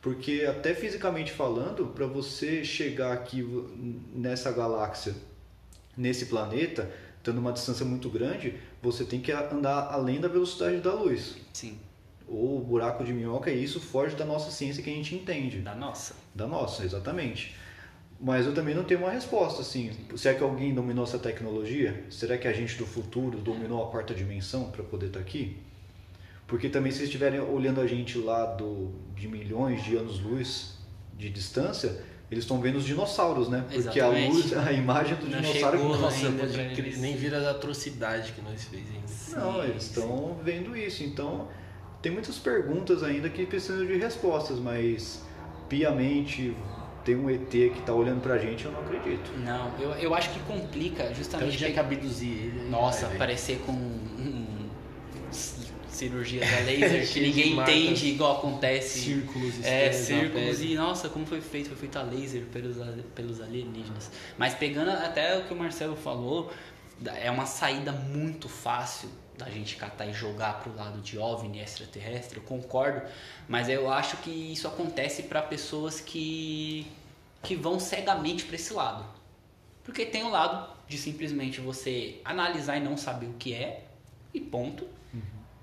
[0.03, 3.41] Porque até fisicamente falando, para você chegar aqui
[4.13, 5.15] nessa galáxia,
[5.95, 10.93] nesse planeta, estando uma distância muito grande, você tem que andar além da velocidade da
[10.93, 11.37] luz.
[11.53, 11.79] Sim,
[12.27, 15.59] Ou buraco de minhoca, e isso foge da nossa ciência que a gente entende.
[15.59, 16.15] da nossa.
[16.35, 17.55] Da nossa, exatamente.
[18.19, 19.91] Mas eu também não tenho uma resposta, assim.
[20.17, 22.05] Será que alguém dominou essa tecnologia?
[22.09, 25.57] Será que a gente do futuro dominou a quarta dimensão para poder estar aqui?
[26.53, 30.77] Porque também se estiverem olhando a gente lá do, de milhões de anos-luz
[31.17, 31.99] de distância,
[32.29, 33.65] eles estão vendo os dinossauros, né?
[33.73, 35.77] Porque a luz, a imagem do Não dinossauro...
[35.79, 36.99] chegou Nossa, ainda pode crer, eles.
[36.99, 39.41] nem vira a atrocidade que nós fez ainda.
[39.47, 41.03] Não, Sim, eles estão vendo isso.
[41.03, 41.47] Então,
[42.03, 45.23] tem muitas perguntas ainda que precisam de respostas, mas
[45.67, 46.55] piamente
[47.03, 49.31] tem um ET que está olhando pra gente, eu não acredito.
[49.39, 51.57] Não, eu, eu acho que complica Até o justamente.
[51.57, 52.59] dia que pegar- abduzir ele.
[52.61, 53.17] aí Nossa, vai ver.
[53.17, 54.02] parecer com um,
[56.07, 58.99] cirurgias a laser que Cheio de ninguém entende igual acontece.
[58.99, 60.73] Círculos É, círculos pele.
[60.73, 61.69] e nossa, como foi feito?
[61.69, 62.77] Foi feito a laser pelos,
[63.15, 64.11] pelos alienígenas.
[64.37, 66.51] Mas pegando até o que o Marcelo falou,
[67.21, 72.37] é uma saída muito fácil da gente catar e jogar pro lado de OVNI extraterrestre,
[72.37, 73.01] eu concordo,
[73.47, 76.85] mas eu acho que isso acontece para pessoas que,
[77.41, 79.03] que vão cegamente para esse lado.
[79.83, 83.85] Porque tem o lado de simplesmente você analisar e não saber o que é,
[84.33, 84.87] e ponto.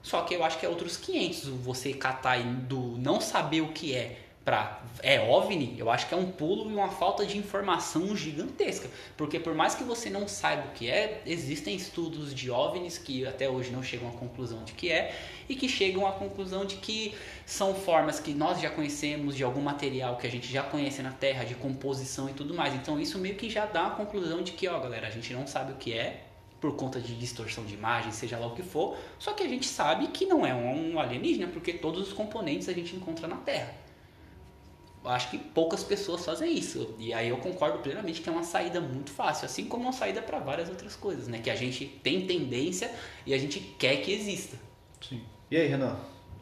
[0.02, 3.94] Só que eu acho que é outros 500 você catar do não saber o que
[3.94, 8.16] é pra é OVNI, eu acho que é um pulo e uma falta de informação
[8.16, 8.88] gigantesca.
[9.16, 13.26] Porque por mais que você não saiba o que é, existem estudos de OVNIs que
[13.26, 15.14] até hoje não chegam à conclusão de que é
[15.48, 19.60] e que chegam à conclusão de que são formas que nós já conhecemos de algum
[19.60, 22.74] material que a gente já conhece na Terra, de composição e tudo mais.
[22.74, 25.46] Então isso meio que já dá a conclusão de que, ó, galera, a gente não
[25.46, 26.24] sabe o que é,
[26.60, 29.66] por conta de distorção de imagem, seja lá o que for, só que a gente
[29.66, 33.74] sabe que não é um alienígena, porque todos os componentes a gente encontra na Terra.
[35.02, 36.94] Eu acho que poucas pessoas fazem isso.
[36.98, 40.20] E aí eu concordo plenamente que é uma saída muito fácil, assim como uma saída
[40.20, 41.38] para várias outras coisas, né?
[41.38, 42.92] Que a gente tem tendência
[43.24, 44.58] e a gente quer que exista.
[45.00, 45.22] Sim.
[45.50, 45.98] E aí, Renan?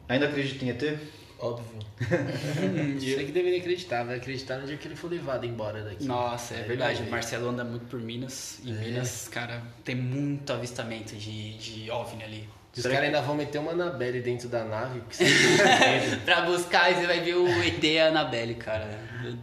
[0.09, 0.99] Ainda acredita em ET?
[1.39, 1.79] Óbvio.
[2.99, 6.05] Você que deveria acreditar, vai acreditar no dia que ele for levado embora daqui.
[6.05, 7.03] Nossa, é Aí verdade.
[7.03, 7.09] O.
[7.09, 8.59] Marcelo anda muito por Minas.
[8.63, 8.73] E É.
[8.73, 12.49] Minas, cara, tem muito avistamento de, de OVNI ali.
[12.75, 16.21] Os caras ainda vão meter uma Anabelle dentro da nave, porque você tem medo.
[16.23, 18.87] pra buscar, e você vai ver o ET e a Annabelle, cara.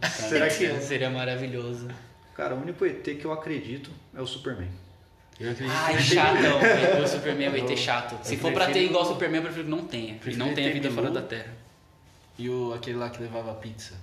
[0.09, 1.87] Será que- seria maravilhoso?
[2.35, 4.69] Cara, o único ET que eu acredito é o Superman.
[5.39, 6.59] Eu acredito Ai, que chatão.
[7.03, 8.17] O Superman vai ter chato.
[8.25, 10.19] Se eu for pra ter igual o Superman, eu prefiro que não tenha.
[10.25, 11.53] E não tenha ET vida fora da Terra.
[12.37, 13.95] E o, aquele lá que levava pizza.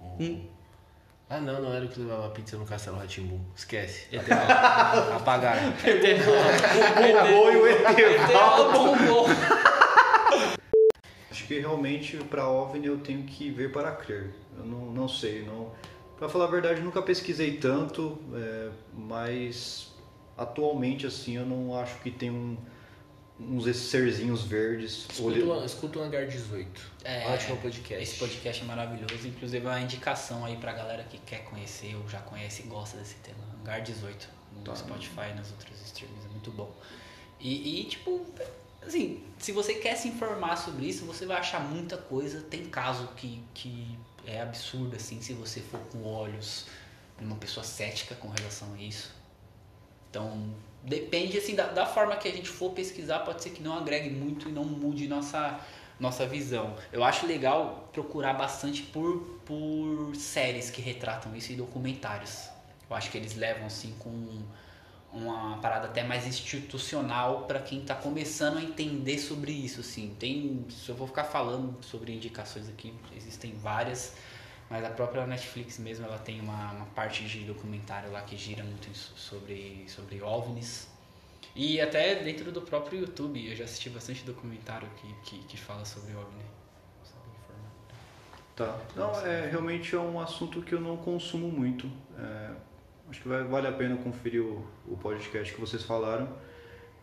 [0.00, 0.46] O- Hum.
[1.30, 3.38] Ah, não, não era o que levava pizza no Castelo Ratimbu.
[3.54, 4.06] Esquece.
[4.10, 4.24] ET
[5.14, 5.72] Apagaram.
[6.96, 7.82] Bombou e o ET
[8.72, 9.26] bombou.
[11.30, 14.30] Acho que realmente para OVNI eu tenho que ver para crer.
[14.56, 15.70] Eu não, não sei, não.
[16.18, 19.94] Para falar a verdade, nunca pesquisei tanto, é, mas
[20.36, 22.56] atualmente assim eu não acho que tem um,
[23.40, 25.06] uns serzinhos verdes.
[25.10, 26.80] Escuta, o- escuta o Hangar 18.
[27.04, 28.02] É, Ótimo podcast.
[28.02, 29.26] Esse podcast é maravilhoso.
[29.26, 32.96] Inclusive, é uma indicação aí pra galera que quer conhecer ou já conhece e gosta
[32.98, 33.38] desse tema.
[33.60, 34.74] Hangar 18 no Tá.
[34.74, 36.24] Spotify e nas outras streams.
[36.26, 36.74] É muito bom.
[37.40, 38.26] E, e, tipo,
[38.84, 42.40] assim, se você quer se informar sobre isso, você vai achar muita coisa.
[42.42, 46.66] Tem caso que, que é absurdo, assim, se você for com olhos
[47.16, 49.12] de uma pessoa cética com relação a isso.
[50.10, 50.52] Então,
[50.82, 54.10] depende assim da, da forma que a gente for pesquisar, pode ser que não agregue
[54.10, 55.60] muito e não mude nossa
[55.98, 56.76] nossa visão.
[56.92, 62.48] Eu acho legal procurar bastante por, por séries que retratam isso e documentários.
[62.88, 64.42] Eu acho que eles levam assim com
[65.12, 70.14] uma parada até mais institucional para quem está começando a entender sobre isso, assim.
[70.18, 74.14] Tem, se eu vou ficar falando sobre indicações aqui, existem várias,
[74.70, 78.62] mas a própria Netflix mesmo, ela tem uma, uma parte de documentário lá que gira
[78.62, 80.88] muito sobre sobre OVNIs.
[81.54, 85.84] E até dentro do próprio YouTube, eu já assisti bastante documentário que, que, que fala
[85.84, 86.58] sobre OVNI.
[88.54, 88.76] Tá.
[88.96, 91.88] Não, é realmente é um assunto que eu não consumo muito.
[92.18, 92.50] É,
[93.08, 96.28] acho que vai, vale a pena conferir o, o podcast que vocês falaram.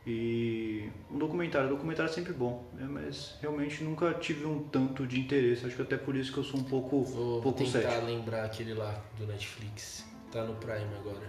[0.07, 2.85] E um documentário, documentário é sempre bom, né?
[2.87, 5.65] mas realmente nunca tive um tanto de interesse.
[5.65, 8.05] Acho que até por isso que eu sou um pouco, Vou, vou pouco tentar cético.
[8.05, 10.05] lembrar aquele lá do Netflix.
[10.31, 11.27] Tá no Prime agora.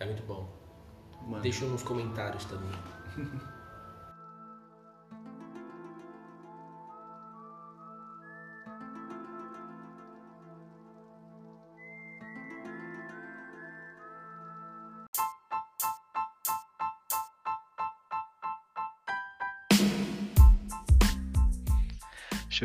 [0.00, 0.48] É muito bom.
[1.26, 2.70] Mano, Deixa nos comentários também.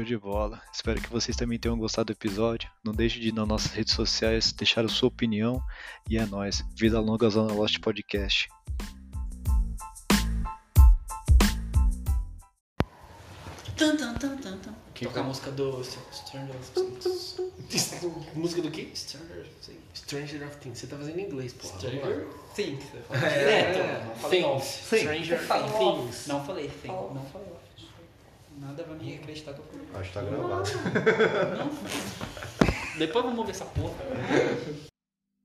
[0.03, 0.61] Show de bola.
[0.73, 2.69] Espero que vocês também tenham gostado do episódio.
[2.83, 5.63] Não deixe de ir nas nossas redes sociais, deixar a sua opinião.
[6.09, 6.61] E é nóis.
[6.75, 8.49] Vida longa Zona Lost Podcast.
[13.77, 13.95] Tan.
[15.01, 17.37] Toca a música do Stranger Things.
[18.35, 18.89] Música do quê?
[18.93, 19.79] Stranger Things.
[19.93, 20.79] Stranger of Things.
[20.79, 21.77] Você tá fazendo em inglês, porra.
[21.77, 22.83] Stranger Things.
[23.09, 23.79] É, direto.
[23.79, 24.63] é, Não falei Things.
[24.85, 25.39] Stranger.
[25.39, 26.27] Things.
[26.27, 26.87] Não falei thing.
[26.89, 27.62] Não falei.
[28.63, 29.87] Nada vai me acreditar que eu falei.
[29.95, 30.63] acho que tá gravado.
[32.97, 33.93] Depois vamos ver essa porra.